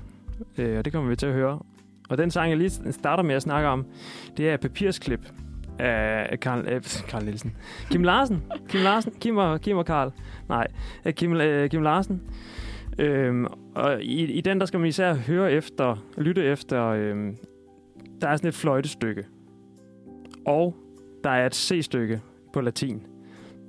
[0.57, 1.59] øh, og det kommer vi til at høre.
[2.09, 3.85] Og den sang, jeg lige starter med at snakke om,
[4.37, 5.33] det er Papirsklip
[5.79, 7.55] af Karl, øh, Karl Nielsen.
[7.91, 8.43] Kim Larsen.
[8.69, 9.13] Kim Larsen.
[9.19, 10.11] Kim og, Kim og Karl.
[10.49, 10.67] Nej,
[11.05, 12.21] øh, Kim, øh, Kim Larsen.
[12.99, 17.37] Øhm, og i, i den, der skal man især høre efter, lytte efter, øhm,
[18.21, 19.25] der er sådan et fløjtestykke.
[20.45, 20.75] Og
[21.23, 22.21] der er et C-stykke
[22.53, 23.03] på latin.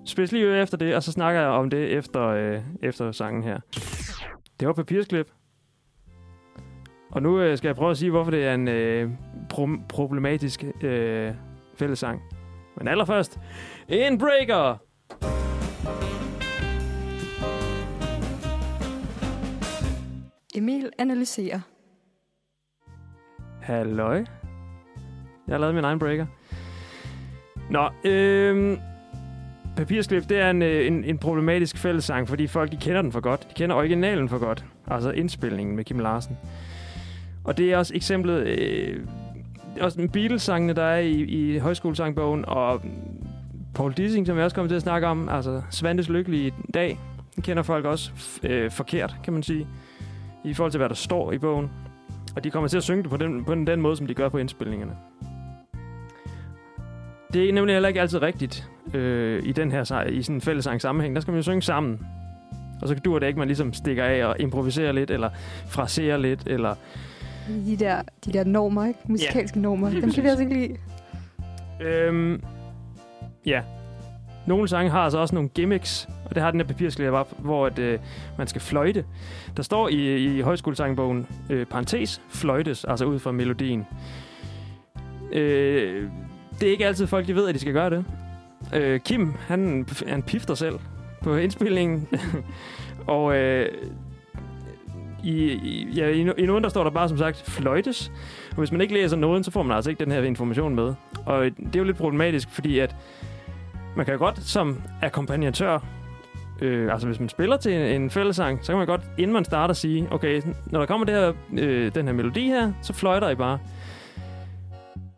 [0.07, 3.43] Spids lige øre efter det, og så snakker jeg om det efter, øh, efter sangen
[3.43, 3.59] her.
[4.61, 5.31] Det var papirsklip.
[7.11, 9.11] Og nu øh, skal jeg prøve at sige, hvorfor det er en øh,
[9.53, 11.33] pro- problematisk øh,
[11.75, 12.23] fællesang.
[12.77, 13.39] Men allerførst,
[13.89, 14.79] en breaker!
[20.57, 21.61] Emil analyserer.
[23.63, 24.25] Halløj.
[25.47, 26.27] Jeg har lavet min egen breaker.
[27.71, 28.79] Nå, øhm,
[29.77, 33.21] Papirsklip, det er en, øh, en, en problematisk fællessang, fordi folk de kender den for
[33.21, 33.49] godt.
[33.51, 34.65] De kender originalen for godt.
[34.87, 36.37] Altså indspilningen med Kim Larsen.
[37.45, 38.47] Og det er også eksemplet...
[38.47, 39.01] Øh,
[39.81, 42.83] også en Beatles-sangene, der er i, i højskolesangbogen, og
[43.75, 46.99] Paul Dissing, som jeg også kommer til at snakke om, altså Svantes Lykkelige Dag,
[47.35, 49.67] den kender folk også øh, forkert, kan man sige,
[50.45, 51.71] i forhold til, hvad der står i bogen.
[52.37, 54.15] Og de kommer til at synge det på den, på den, den måde, som de
[54.15, 54.93] gør på indspilningerne.
[57.33, 60.81] Det er nemlig heller ikke altid rigtigt øh, i den her i sådan en fællesang
[60.81, 61.15] sammenhæng.
[61.15, 62.07] Der skal man jo synge sammen.
[62.83, 65.31] Og så dur det ikke, man ligesom stikker af og improviserer lidt, eller
[65.67, 66.75] fraserer lidt, eller...
[67.67, 69.01] De der, de der normer, ikke?
[69.07, 69.91] Musikalske normer.
[69.91, 70.77] lige Dem kan vi altså ikke lide.
[71.81, 72.43] Øhm,
[73.47, 73.63] ja.
[74.47, 77.67] Nogle sange har altså også nogle gimmicks, og det har den her papirsklip op, hvor
[77.67, 77.99] at, øh,
[78.39, 79.05] man skal fløjte.
[79.57, 83.87] Der står i, i højskolesangbogen, øh, parentes, fløjtes, altså ud fra melodien.
[85.33, 86.11] Øh,
[86.61, 88.05] det er ikke altid folk, de ved, at de skal gøre det.
[88.73, 90.79] Øh, Kim, han, han pifter selv
[91.23, 92.09] på indspillingen.
[93.07, 93.69] og øh,
[95.25, 98.13] i, i, ja, i, i nogen, der står der bare som sagt fløjtes.
[98.51, 100.95] Og hvis man ikke læser noden, så får man altså ikke den her information med.
[101.27, 102.97] Og det er jo lidt problematisk, fordi at
[103.97, 105.79] man kan jo godt som akkompagnatør,
[106.61, 109.45] øh, altså hvis man spiller til en, en fællesang, så kan man godt, inden man
[109.45, 113.31] starter, sige, okay, når der kommer det her, øh, den her melodi her, så fløjter
[113.31, 113.59] I bare.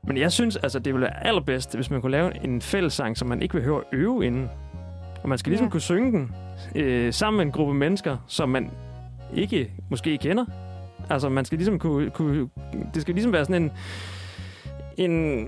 [0.07, 3.29] Men jeg synes, altså, det ville være allerbedst, hvis man kunne lave en fællessang, som
[3.29, 4.49] man ikke behøver at øve inden.
[5.23, 5.71] Og man skal ligesom Ja.
[5.71, 6.33] kunne synge den
[6.75, 8.71] øh, sammen med en gruppe mennesker, som man
[9.35, 10.45] ikke måske kender.
[11.11, 12.49] Altså, man skal ligesom kunne, kunne...
[12.95, 13.73] Det skal ligesom være sådan en...
[14.97, 15.45] En...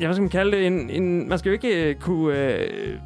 [0.00, 0.66] Ja, hvad skal man kalde det?
[0.66, 2.38] En, en, man skal jo ikke øh, kunne...
[2.38, 2.98] Øh,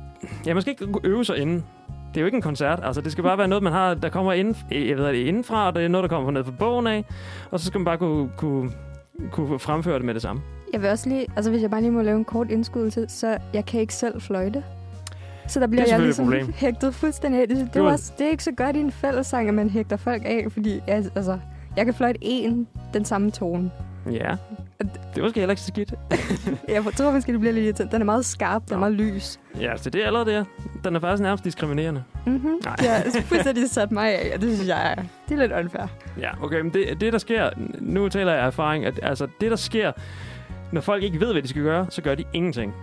[0.46, 1.64] ja, man skal ikke kunne øve sig inden.
[2.08, 2.80] Det er jo ikke en koncert.
[2.82, 5.66] Altså, det skal bare være noget, man har, der kommer inden, jeg ved, det indenfra,
[5.66, 7.04] og det er noget, der kommer ned fra bogen af.
[7.50, 8.70] Og så skal man bare kunne, kunne,
[9.30, 10.42] kunne fremføre det med det samme.
[10.74, 13.38] Jeg vil også lige, altså hvis jeg bare lige må lave en kort indskydelse, så
[13.52, 14.64] jeg kan ikke selv fløjte.
[15.48, 17.48] Så der bliver jeg ligesom hægtet fuldstændig af.
[17.48, 19.96] Det, det, er også, det er ikke så godt i en fællessang, at man hægter
[19.96, 21.38] folk af, fordi jeg, altså,
[21.76, 23.70] jeg kan fløjte en den samme tone.
[24.06, 24.36] Ja.
[24.78, 25.94] Det var måske heller ikke så skidt.
[26.68, 27.92] Jeg tror måske, det bliver lidt irriterende.
[27.92, 29.40] Den er meget skarp, den er meget lys.
[29.60, 30.44] Ja, så det er allerede der.
[30.84, 32.02] Den er faktisk nærmest diskriminerende.
[32.26, 32.60] Mm-hmm.
[32.64, 32.76] Nej.
[32.82, 35.86] Jeg har fuldstændig sat mig af, og det synes jeg er, det er lidt unfair.
[36.20, 39.50] Ja, okay, men det, det der sker, nu taler jeg af erfaring, at altså, det
[39.50, 39.92] der sker,
[40.72, 42.74] når folk ikke ved, hvad de skal gøre, så gør de ingenting.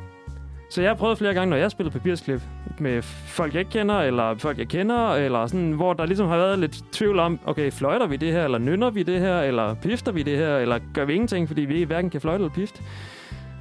[0.72, 2.42] Så jeg har prøvet flere gange, når jeg har spillet papirsklip
[2.80, 6.38] med folk, jeg ikke kender, eller folk, jeg kender, eller sådan, hvor der ligesom har
[6.38, 9.74] været lidt tvivl om, okay, fløjter vi det her, eller nynner vi det her, eller
[9.74, 12.84] pifter vi det her, eller gør vi ingenting, fordi vi hverken kan fløjte eller pifte.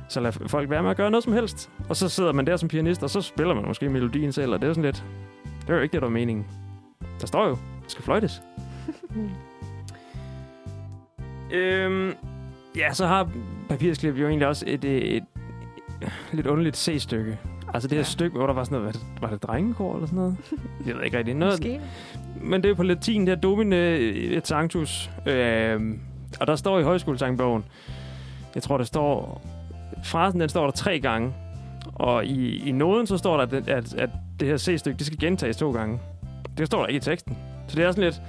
[0.09, 1.71] Så lad folk være med at gøre noget som helst.
[1.89, 4.61] Og så sidder man der som pianist, og så spiller man måske melodien selv, og
[4.61, 5.05] det er sådan lidt...
[5.61, 6.47] Det er jo ikke det, der er meningen.
[7.21, 8.43] Der står jo, det skal fløjtes.
[11.53, 12.13] Øhm,
[12.77, 13.31] ja, så har
[13.69, 15.23] papirsklip jo egentlig også et, et, et
[16.33, 17.39] lidt underligt C-stykke.
[17.75, 18.05] Altså det her Ja.
[18.05, 20.37] stykke, hvor der var sådan noget, var det, var det drengekor eller sådan noget?
[20.87, 21.35] Jeg ved ikke rigtig.
[21.35, 21.81] Noget, Måske.
[22.43, 25.11] men det er på latin, der Domine et sanctus.
[25.27, 26.01] Øhm,
[26.41, 27.65] og der står i højskolesangbogen,
[28.55, 29.43] jeg tror, der står,
[30.05, 31.33] frasen den står der tre gange.
[31.95, 35.19] Og i, i noden, så står der, at, at, at det her C-stykke, det skal
[35.19, 35.99] gentages to gange.
[36.59, 37.37] Det står der ikke i teksten.
[37.69, 38.23] Så det er sådan lidt,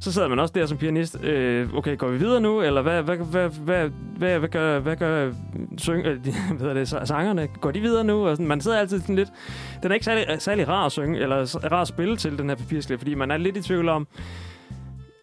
[0.00, 1.22] så sidder man også der som pianist.
[1.22, 2.60] Øh, okay, går vi videre nu?
[2.62, 5.32] Eller hvad, hvad, hvad, hvad, hvad, hvad gør, hvad gør
[5.78, 7.46] syng, øh, de, hvad det, sangerne?
[7.60, 8.26] Går de videre nu?
[8.26, 9.28] Og sådan, man sidder altid sådan lidt...
[9.82, 12.56] Den er ikke særlig, særlig rar at synge, eller rar at spille til, den her
[12.56, 14.06] papirsklip, fordi man er lidt i tvivl om,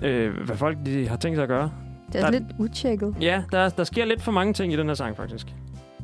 [0.03, 1.71] øh, hvad folk de har tænkt sig at gøre.
[2.13, 3.15] Det er Der- lidt utjekket.
[3.21, 5.47] Ja, der, der sker lidt for mange ting i den her sang, faktisk.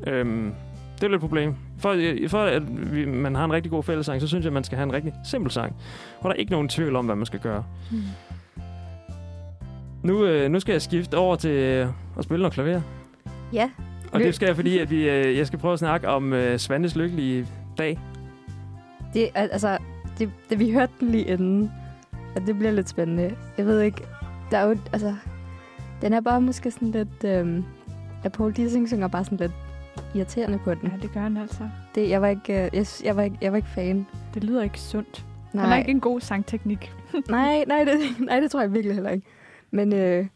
[0.08, 0.54] Øhm,
[0.96, 1.56] det er lidt et problem.
[1.80, 1.96] For,
[2.28, 4.76] for at vi, man har en rigtig god fællesang, så synes jeg, at man skal
[4.78, 5.76] have en rigtig simpel sang,
[6.22, 7.64] hvor der er ikke nogen tvivl om, hvad man skal gøre.
[7.92, 7.98] Mm.
[10.04, 12.82] Nu, øh, nu skal jeg skifte over til øh, at spille noget klaver.
[13.54, 13.70] Ja,
[14.12, 16.58] Og det skal jeg, fordi at vi, øh, jeg skal prøve at snakke om øh,
[16.60, 18.00] Svandes lykkelige dag.
[19.14, 19.78] det, er- altså,
[20.20, 21.72] det, det, vi hørte den lige inden,
[22.36, 23.36] og det bliver lidt spændende.
[23.58, 24.02] Jeg ved ikke,
[24.52, 25.16] der er jo, altså,
[26.02, 27.64] den er bare måske sådan lidt, øhm,
[28.24, 29.52] at Paul Dissing synger bare sådan lidt
[30.16, 30.82] irriterende på den.
[30.84, 31.70] Ja, det gør han altså.
[31.96, 34.08] Det, jeg, var ikke, øh, jeg, jeg, var ikke, jeg var ikke fan.
[34.34, 35.26] Det lyder ikke sundt.
[35.54, 36.92] Nej, Han har ikke en god sangteknik.
[37.30, 39.28] nej, nej, det, nej, det tror jeg virkelig heller ikke.
[39.72, 40.28] Men, øh,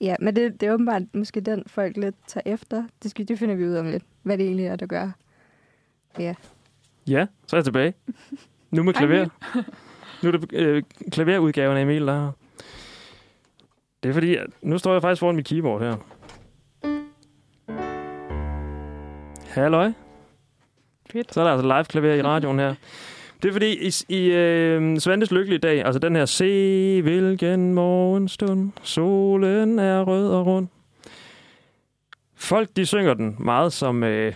[0.00, 2.84] ja, men det, det er åbenbart måske den, folk lidt tager efter.
[3.02, 5.10] Det, skal, det finder vi ud om lidt, hvad det egentlig er, der gør.
[7.08, 7.94] Ja, så er jeg tilbage.
[8.70, 9.28] Nu med klaver.
[10.22, 12.32] Nu er det øh, klaverudgaven af Emil, der er her.
[14.02, 15.96] Det er fordi, at nu står jeg faktisk foran mit keyboard her.
[19.46, 19.92] Halløj.
[21.10, 21.34] Fedt.
[21.34, 22.74] Så er der altså live klaver i radioen her.
[23.42, 28.72] Det er fordi, i, i øh, Svantes lykkelige dag, altså den her, se hvilken morgenstund,
[28.82, 30.68] solen er rød og rund.
[32.34, 34.32] Folk, de synger den meget som, øh,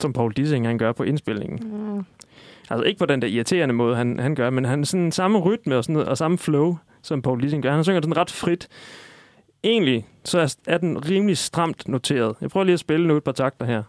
[0.00, 1.60] som Paul Dissing, han gør på indspilningen.
[1.62, 2.04] Mm.
[2.70, 5.76] Altså ikke på den der irriterende måde, han, han gør, men han sådan samme rytme
[5.76, 7.72] og, sådan noget, og samme flow, som Paul Dissing gør.
[7.72, 8.68] Han synger den ret frit.
[9.64, 12.36] Egentlig så er, er den rimelig stramt noteret.
[12.40, 13.82] Jeg prøver lige at spille nu et par takter her.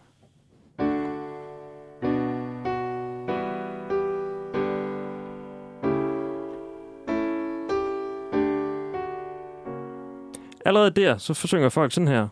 [10.66, 12.28] Allerede der, så synger folk sådan her.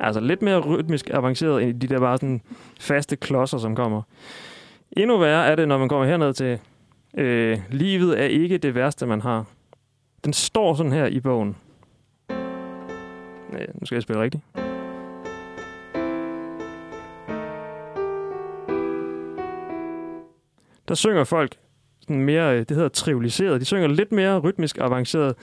[0.00, 2.42] Altså lidt mere rytmisk avanceret end de der bare sådan
[2.80, 4.02] faste klodser, som kommer.
[4.92, 6.58] Endnu værre er det, når man kommer herned til
[7.18, 9.44] øh, Livet er ikke det værste, man har.
[10.24, 11.56] Den står sådan her i bogen.
[13.52, 14.44] Nej, nu skal jeg spille rigtigt.
[20.88, 21.56] Der synger folk
[22.10, 23.60] sådan mere, øh, det hedder trivialiseret.
[23.60, 25.34] De synger lidt mere rytmisk avanceret.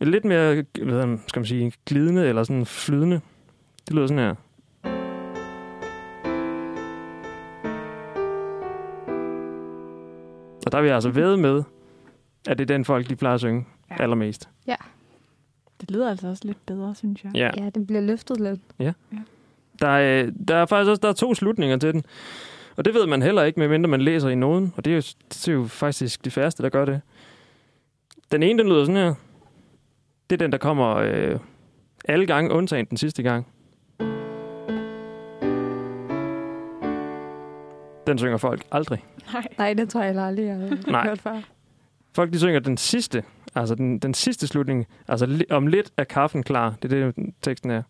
[0.00, 3.20] Lidt mere, hvad skal man sige, glidende eller sådan flydende.
[3.88, 4.34] Det lyder sådan her.
[10.66, 11.62] Og der er vi altså ved med,
[12.48, 13.94] at det er den folk, de plejer at synge Ja.
[13.98, 14.02] ja.
[14.02, 14.48] allermest.
[15.80, 17.32] Det lyder altså også lidt bedre, synes jeg.
[17.34, 17.50] Ja.
[17.56, 18.60] Ja, den bliver løftet lidt.
[19.80, 22.04] Der er, der er faktisk også der er to slutninger til den.
[22.76, 24.74] Og det ved man heller ikke, medmindre man læser i noden.
[24.76, 27.00] Og det er jo, det er jo faktisk de færreste, der gør det.
[28.32, 29.14] Den ene, den lyder sådan her.
[30.30, 31.38] Det er den, der kommer øh,
[32.04, 33.46] alle gange, undtagen den sidste gang.
[38.06, 39.04] Den synger folk aldrig.
[39.32, 39.46] Nej.
[39.58, 41.06] Nej, det tror jeg heller aldrig, jeg har Nej.
[41.06, 41.40] hørt før.
[42.14, 43.22] Folk, de synger den sidste,
[43.54, 44.86] altså den, den sidste slutning.
[45.08, 46.74] Altså om lidt er kaffen klar.
[46.82, 47.82] Det er det, teksten er.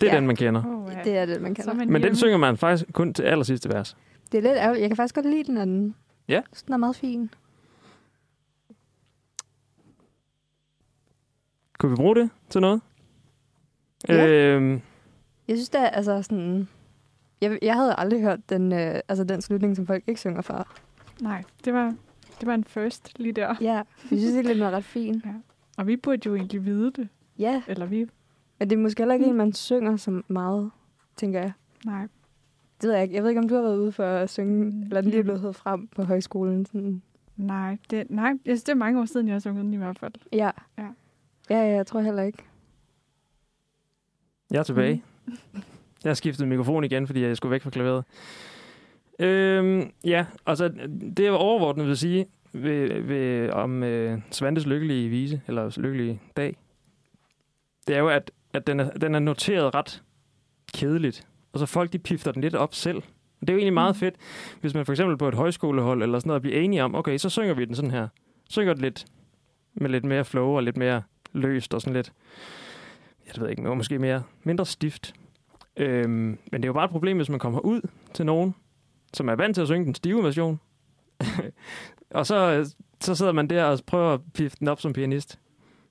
[0.00, 0.16] Det er Ja.
[0.16, 0.62] den, man kender.
[0.66, 1.02] Oh, ja.
[1.04, 1.64] Det er det, man kan.
[1.64, 3.96] Så er man Men den synger man faktisk kun til aller sidste vers.
[4.32, 4.80] Det er lidt ærgerligt.
[4.82, 5.94] Jeg kan faktisk godt lide den anden.
[6.28, 6.42] Ja.
[6.52, 7.30] Så Den er meget fin.
[11.78, 12.80] Kunne vi bruge det til noget?
[14.08, 14.26] Ja.
[14.28, 14.72] Øhm,
[15.48, 16.68] Jeg synes, det er altså sådan...
[17.40, 20.76] Jeg, jeg havde aldrig hørt den, øh, altså den slutning, som folk ikke synger før.
[21.20, 21.94] Nej, det var,
[22.40, 23.54] det var en first lige der.
[23.60, 23.84] Ja, jeg
[24.18, 25.22] synes egentlig, den er ret fin.
[25.76, 27.08] Og vi burde jo egentlig vide det.
[27.38, 28.06] Ja, Eller vi...
[28.58, 30.70] men det er måske heller ikke en, man synger så meget,
[31.16, 31.52] tænker jeg.
[31.84, 32.08] Nej.
[32.80, 33.14] Det ved jeg ikke.
[33.14, 34.82] Jeg ved ikke, om du har været ude for at synge, Mm.
[34.82, 36.66] eller den lige er blevet hævet frem på højskolen.
[36.66, 37.02] Sådan.
[37.36, 39.76] Nej, det, nej, jeg synes, det er mange år siden, jeg har sunget den i
[39.76, 40.12] hvert fald.
[40.32, 40.50] Ja.
[40.78, 40.86] Ja.
[41.50, 42.38] Ja, ja, jeg tror heller ikke.
[44.50, 45.02] jeg er tilbage.
[46.04, 48.04] Jeg har skiftet mikrofon igen, fordi jeg skulle væk fra klaveret.
[49.18, 50.68] Øhm, ja, altså
[51.16, 56.56] det jeg overordnet vil sige ved, ved, om øh, Svantes lykkelige vise, eller lykkelige dag,
[57.86, 60.02] det er jo, at, at den, er, den er noteret ret
[60.74, 61.26] kedeligt.
[61.52, 62.96] Og så folk, de pifter den lidt op selv.
[62.96, 64.00] Og det er jo egentlig meget Mm.
[64.00, 64.14] fedt,
[64.60, 67.28] hvis man for eksempel på et højskolehold eller sådan noget bliver enige om, okay, så
[67.28, 68.08] synger vi den sådan her.
[68.50, 69.06] Synger den lidt
[69.74, 72.12] med lidt mere flow og lidt mere løst og sådan lidt,
[73.26, 75.14] jeg ved ikke, måske mere, mindre stift.
[75.76, 77.80] Øhm, men det er jo bare et problem, hvis man kommer ud
[78.14, 78.54] til nogen,
[79.14, 80.60] som er vant til at synge den stive version.
[82.10, 85.38] og så, så sidder man der og prøver at pifte den op som pianist.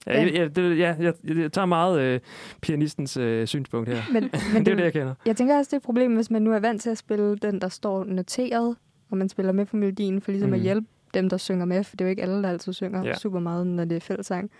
[0.07, 2.19] Ja, jeg, jeg, det, ja, jeg, jeg tager meget øh,
[2.61, 4.01] pianistens øh, synspunkt her.
[4.13, 5.13] Men, men det er det, jeg kender.
[5.25, 7.37] Jeg tænker også, det er et problem, hvis man nu er vant til at spille
[7.37, 8.75] den, der står noteret,
[9.09, 10.53] og man spiller med på melodien, for ligesom mm.
[10.55, 13.01] At hjælpe dem, der synger med, for det er jo ikke alle, der altid synger
[13.03, 13.07] Ja.
[13.07, 13.15] ja.
[13.15, 14.51] super meget, når det er fællesang.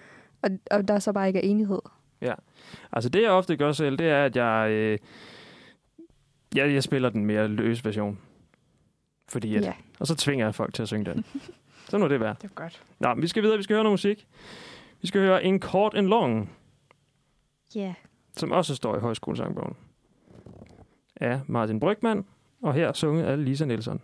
[0.41, 1.79] Og, og der så bare ikke er enighed.
[2.91, 4.97] Altså det, jeg ofte gør selv, det er, at jeg, øh,
[6.55, 8.19] jeg, jeg spiller den mere løs version.
[9.29, 9.73] Fordi at, Ja.
[9.99, 11.25] Og så tvinger jeg folk til at synge den.
[11.89, 12.37] så nu er det værd.
[12.41, 12.81] Det er godt.
[12.99, 13.57] Nå, vi skal videre.
[13.57, 14.27] Vi skal høre noget musik.
[15.01, 16.49] Vi skal høre En kort, en long,
[17.75, 17.93] Ja.
[18.37, 19.75] som også står i højskolesangbogen.
[21.15, 22.25] Af Martin Brygman,
[22.61, 24.01] og her sunget af Lisa Nielsen.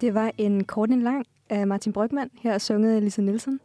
[0.00, 3.60] Det var en kort en lang af Martin Brygman, her sunget af Lisa Nielsen.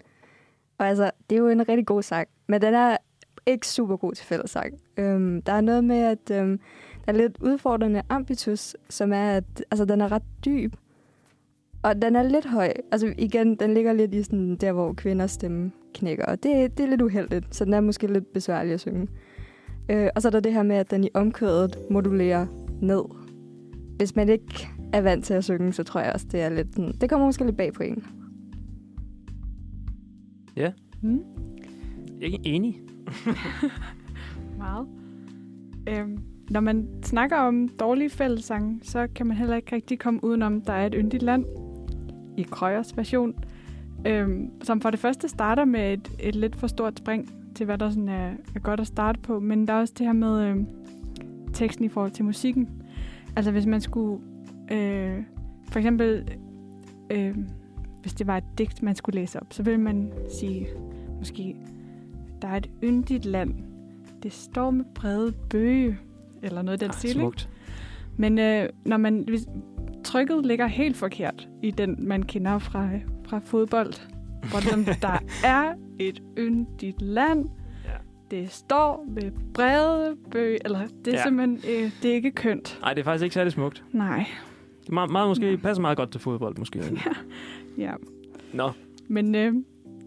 [0.78, 2.98] Og altså, det er jo en rigtig god sang, men den er
[3.46, 4.82] ikke super god til fællessang.
[4.98, 6.60] Øhm, der er noget med, at øhm,
[7.06, 10.74] der er lidt udfordrende ambitus, som er, at altså, den er ret dyb.
[11.84, 12.72] Og den er lidt høj.
[12.92, 16.26] Altså igen, den ligger lidt i sådan der, hvor kvinders stemme knækker.
[16.26, 19.08] Og det, det er lidt uheldigt, så den er måske lidt besværlig at synge.
[19.90, 22.46] Øh, og så er der det her med, at den i omkvædet modulerer
[22.82, 23.02] ned.
[23.98, 26.76] Hvis man ikke er vant til at synge, så tror jeg også, det er lidt...
[26.76, 28.04] sådan- Det kommer måske lidt bag på en.
[31.02, 31.20] Mm.
[32.20, 32.82] Jeg er ikke enig.
[34.58, 34.88] Meget.
[35.90, 36.18] Øhm,
[36.50, 40.74] når man snakker om dårlige fællessange, så kan man heller ikke rigtig komme udenom, der
[40.74, 41.46] er et yndigt land
[42.42, 43.36] i Krøyers version,
[44.08, 47.78] øhm, som for det første starter med et, et lidt for stort spring til, hvad
[47.78, 49.40] der sådan er, er godt at starte på.
[49.40, 50.68] Men der er også det her med øhm,
[51.54, 52.70] teksten i forhold til musikken.
[53.36, 54.22] Altså hvis man skulle,
[54.72, 55.24] øh,
[55.72, 56.30] for eksempel,
[57.10, 57.36] øh,
[58.02, 60.68] hvis det var et digt, man skulle læse op, så ville man sige,
[61.20, 61.56] måske,
[62.42, 63.54] der er et yndigt land,
[64.24, 65.98] det står med brede bøge,
[66.42, 67.32] eller noget i den stil.
[68.18, 69.48] Men øh, når man, hvis
[70.04, 72.90] trykket ligger helt forkert i den, man kender fra,
[73.28, 73.94] fra fodbold,
[74.86, 77.50] det, der er et yndigt land,
[77.86, 77.90] Ja.
[78.38, 81.18] det står med brede bøge, eller det er Ja.
[81.18, 81.24] ja.
[81.24, 82.78] simpelthen, øh, det er ikke kønt.
[82.82, 83.84] Nej, det er faktisk ikke særlig smukt.
[83.92, 84.26] Nej,
[84.82, 86.80] Det er meget, meget måske, passer meget godt til fodbold, måske.
[87.78, 87.92] ja.
[88.54, 88.72] Nå,
[89.08, 89.54] Men øh,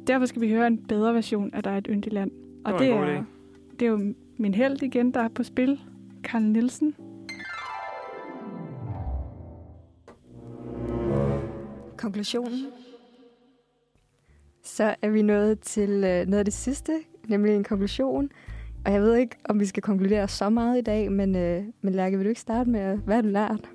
[0.07, 2.31] derfor skal vi høre en bedre version af Der er et yndigt land.
[2.65, 3.25] Og det, god er,
[3.81, 5.81] det er jo min held igen, der er på spil.
[6.25, 6.95] Karl Nielsen.
[12.05, 12.67] Konklusionen.
[14.63, 16.93] Så er vi nået til øh, noget af det sidste,
[17.29, 18.29] nemlig en konklusion.
[18.85, 21.95] Og jeg ved ikke, om vi skal konkludere så meget i dag, men, øh, men
[21.95, 23.71] Lærke, vil du ikke starte med, øh, hvad har du lært?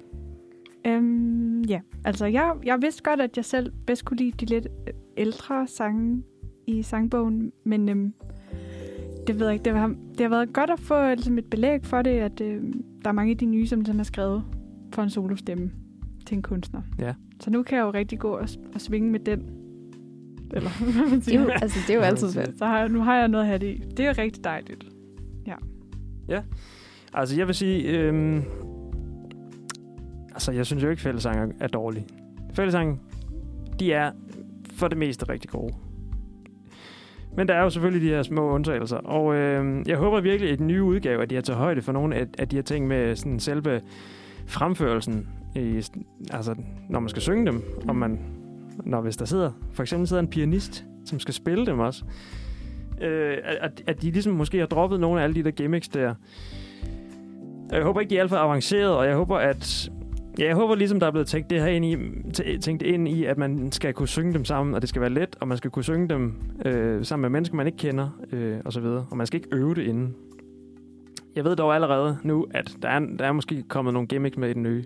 [0.88, 4.68] Øhm, ja, altså jeg, jeg vidste godt, at jeg selv bedst kunne lide de lidt
[4.88, 6.24] øh, ældre sange
[6.68, 8.14] i sangbogen, men øhm,
[9.28, 11.86] det ved jeg ikke, det har, det har været godt at få ligesom et belæg
[11.86, 14.44] for det, at øhm, der er mange af de nye, som ligesom er skrevet
[14.94, 15.72] for en solostemme
[16.30, 16.82] til en kunstner.
[17.00, 17.14] Ja.
[17.40, 19.50] Så nu kan jeg jo rigtig gå og, og svinge med den.
[20.54, 21.42] Eller hvad man Det er siger.
[21.42, 22.58] jo, altså, det er jo altid fedt.
[22.58, 23.84] Så har, nu har jeg noget at have det i.
[23.98, 24.86] Det er jo rigtig dejligt.
[27.14, 28.00] altså jeg vil sige...
[28.00, 28.44] Øhm,
[30.34, 32.06] altså, jeg synes jo ikke, fællesang er dårlige.
[32.54, 33.02] Fællesang,
[33.80, 34.12] de er
[34.74, 35.74] for det meste rigtig gode.
[37.38, 38.98] Men der er jo selvfølgelig de her små undtagelser.
[38.98, 41.92] Og øh, jeg håber virkelig, at den nye udgave, at de har taget højde for
[41.92, 43.82] nogle af, af de her ting med sådan selve
[44.48, 45.28] fremførelsen.
[45.56, 45.84] I,
[46.32, 46.56] altså,
[46.90, 47.64] når man skal synge dem.
[47.88, 48.20] Om man,
[48.86, 52.04] når hvis der sidder, for eksempel sidder en pianist, som skal spille dem også.
[53.02, 56.16] Øh, at, at de ligesom måske har droppet nogle af alle de der gimmicks der.
[57.72, 59.92] Jeg håber ikke, de er alt for avanceret, og jeg håber, at
[60.40, 61.98] Ja, jeg håber ligesom, der er blevet tænkt det her ind i,
[62.60, 65.36] tænkt ind i, at man skal kunne synge dem sammen, og det skal være let,
[65.40, 66.34] og man skal kunne synge dem
[66.66, 69.06] øh, sammen med mennesker, man ikke kender, øh, og så videre.
[69.12, 70.16] Og man skal ikke øve det inden.
[71.36, 74.50] Jeg ved dog allerede nu, at der er, der er måske kommet nogle gimmicks med
[74.50, 74.84] i den nye.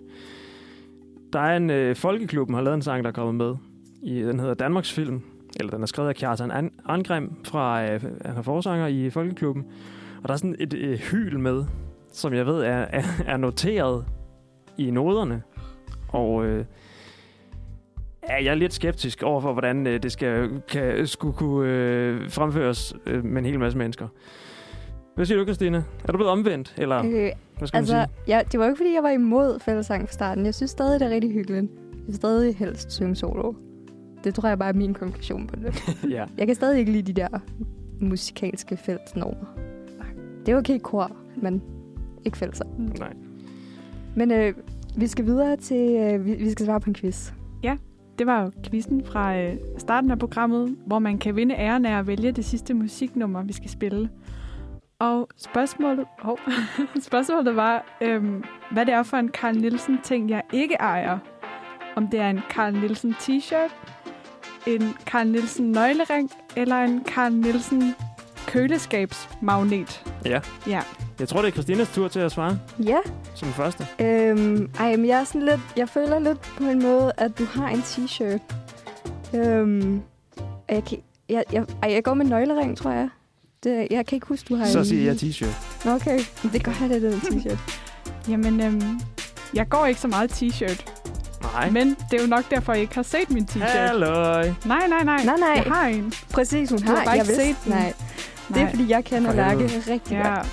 [1.34, 3.56] Der er en øh, Folkeklubben har lavet en sang, der er kommet med.
[4.02, 5.22] I, den hedder Danmarks Film,
[5.60, 9.64] eller den er skrevet af Kjartan An- Angrim fra øh, han er forsanger i Folkeklubben.
[10.22, 11.64] Og der er sådan et øh, hyl med,
[12.12, 14.04] som jeg ved er, er, er noteret
[14.78, 15.42] i noderne.
[16.08, 16.64] Og øh,
[18.28, 22.30] ja, jeg er lidt skeptisk over for, hvordan øh, det skal, kan, skulle kunne øh,
[22.30, 24.08] fremføres øh, med en hel masse mennesker.
[25.14, 25.76] Hvad siger du, Christine?
[25.76, 26.74] Er du blevet omvendt?
[26.78, 29.60] Eller Øh, hvad skal man altså, ja, det var jo ikke, fordi jeg var imod
[29.60, 30.44] fællesang fra starten.
[30.44, 31.70] Jeg synes stadig, det er rigtig hyggeligt.
[31.92, 33.52] Jeg vil stadig helst synge solo.
[34.24, 35.74] Det tror jeg bare er min konklusion på det.
[35.74, 36.10] sige?
[36.16, 36.24] ja.
[36.38, 37.28] Jeg kan stadig ikke lide de der
[38.00, 39.46] musikalske fællesnormer.
[40.46, 41.62] Det er okay kor, men
[42.24, 42.98] ikke fællesang.
[42.98, 43.12] Nej.
[44.16, 44.54] Men øh,
[44.96, 47.32] vi skal videre til, øh, vi, vi skal svare på en quiz.
[48.18, 51.98] Det var jo quizzen fra øh, starten af programmet, hvor man kan vinde æren af
[51.98, 54.10] at vælge det sidste musiknummer, vi skal spille.
[54.98, 56.38] Og spørgsmålet, oh,
[57.08, 61.18] spørgsmålet var, øhm, hvad det er for en Carl Nielsen ting, jeg ikke ejer.
[61.96, 63.72] Om det er en Carl Nielsen t-shirt,
[64.66, 67.94] en Carl Nielsen nøglering eller en Carl Nielsen
[68.46, 70.04] køleskabsmagnet?
[70.24, 70.40] Ja.
[70.66, 70.80] Ja.
[71.20, 72.98] Jeg tror, det er Christinas tur til at svare Ja,
[73.34, 73.86] som første.
[74.00, 77.44] øhm, ej, men jeg er sådan lidt, jeg føler lidt på en måde, at du
[77.44, 78.40] har en t-shirt.
[79.36, 80.02] Øhm,
[80.68, 83.08] jeg, kan, jeg, jeg, ej, jeg går med nøglering, tror jeg.
[83.64, 84.84] Det, jeg kan ikke huske, du har Så en...
[84.84, 85.88] siger jeg t-shirt.
[85.88, 86.20] Okay.
[86.52, 87.58] Det gør jeg, det er den t-shirt.
[88.28, 89.00] Jamen, øhm,
[89.54, 90.84] jeg går ikke så meget t-shirt.
[91.54, 91.70] Nej.
[91.70, 93.64] Men det er jo nok derfor, jeg ikke har set min t-shirt.
[93.64, 94.46] Halløj.
[94.66, 95.24] Nej, nej, nej.
[95.24, 95.48] Nej, nej.
[95.48, 96.12] Jeg har en.
[96.30, 97.04] Præcis, hun Du har har.
[97.04, 97.72] bare jeg ikke vidste- set den.
[97.72, 97.92] Nej,
[98.48, 100.34] det er, fordi jeg kender Lærke rigtig Ja.
[100.36, 100.46] godt.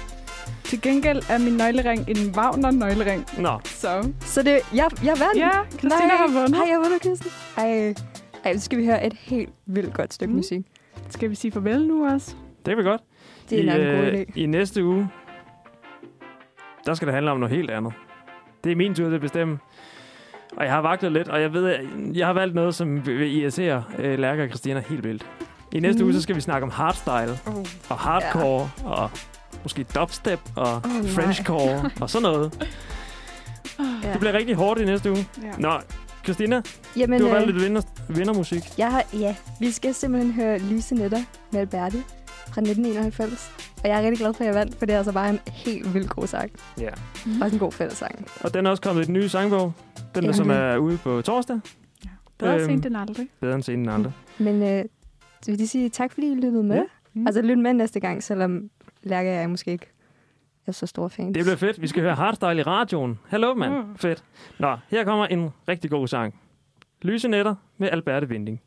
[0.63, 3.25] Til gengæld er min nøglering en Wagner-nøglering.
[3.37, 5.37] Nå, Så Så det, jeg, jeg vandt.
[5.37, 6.15] ja, Christina Nej.
[6.15, 6.55] har vundet.
[6.55, 7.31] Har jeg vundet, Kirsten?
[7.57, 7.93] Ej.
[8.45, 10.37] Ej, så skal vi høre et helt vildt godt stykke Mm.
[10.37, 10.61] musik.
[11.09, 12.31] Skal vi sige farvel nu også?
[12.65, 13.01] Det er vi godt.
[13.49, 14.31] Det er I, en god øh, idé.
[14.35, 15.09] I næste uge,
[16.85, 17.93] der skal det handle om noget helt andet.
[18.63, 19.59] Det er min tur til at bestemme.
[20.57, 21.75] Og jeg har vaklet lidt, og jeg ved,
[22.13, 25.25] jeg har valgt noget, som vil irritere øh, Lærke og Christina helt vildt.
[25.71, 26.05] I næste Mhm.
[26.05, 27.65] uge, så skal vi snakke om hardstyle Oh.
[27.89, 28.89] og hardcore ja.
[28.89, 29.09] og
[29.63, 31.07] måske dubstep og nej.
[31.07, 32.53] frenchcore og sådan noget.
[34.03, 34.11] Ja.
[34.11, 35.27] Det bliver rigtig hårdt i næste uge.
[35.43, 35.51] Ja.
[35.57, 35.71] Nå,
[36.23, 36.61] Christina,
[36.97, 38.63] Jamen, du har øh, valgt lidt vinder, vindermusik.
[38.77, 41.17] jeg har, ja, vi skal simpelthen høre Lyse Netter
[41.51, 42.03] med Alberte
[42.53, 43.51] fra 1991.
[43.83, 45.39] Og jeg er rigtig glad for, at jeg vandt, for det er altså bare en
[45.47, 46.51] helt vildt god sang.
[46.79, 46.89] Ja.
[47.25, 47.41] Mm.
[47.41, 48.25] Også en god fællessang.
[48.41, 49.73] Og den er også kommet i den nye sangbog.
[50.15, 50.33] Den, der, Ja.
[50.33, 51.59] som er ude på torsdag.
[52.37, 53.27] Bedre Øhm, sent end aldrig.
[53.41, 54.11] Bedre end senen andre.
[54.37, 54.85] Men øh,
[55.41, 56.75] så vil de sige tak, fordi I lyttede med.
[56.75, 56.83] Ja.
[57.13, 57.27] Mm.
[57.27, 58.69] Altså, lyt med næste gang, selvom
[59.03, 59.85] Lærke og jeg måske ikke
[60.67, 61.33] er så store fans.
[61.33, 61.81] Det bliver fedt.
[61.81, 63.19] Vi skal høre hardstyle i radioen.
[63.27, 63.73] Hallo, mand.
[63.73, 63.97] Mm.
[63.97, 64.23] Fedt.
[64.59, 66.35] Nå, her kommer en rigtig god sang.
[67.01, 68.61] Lyse netter med Alberte Vinding.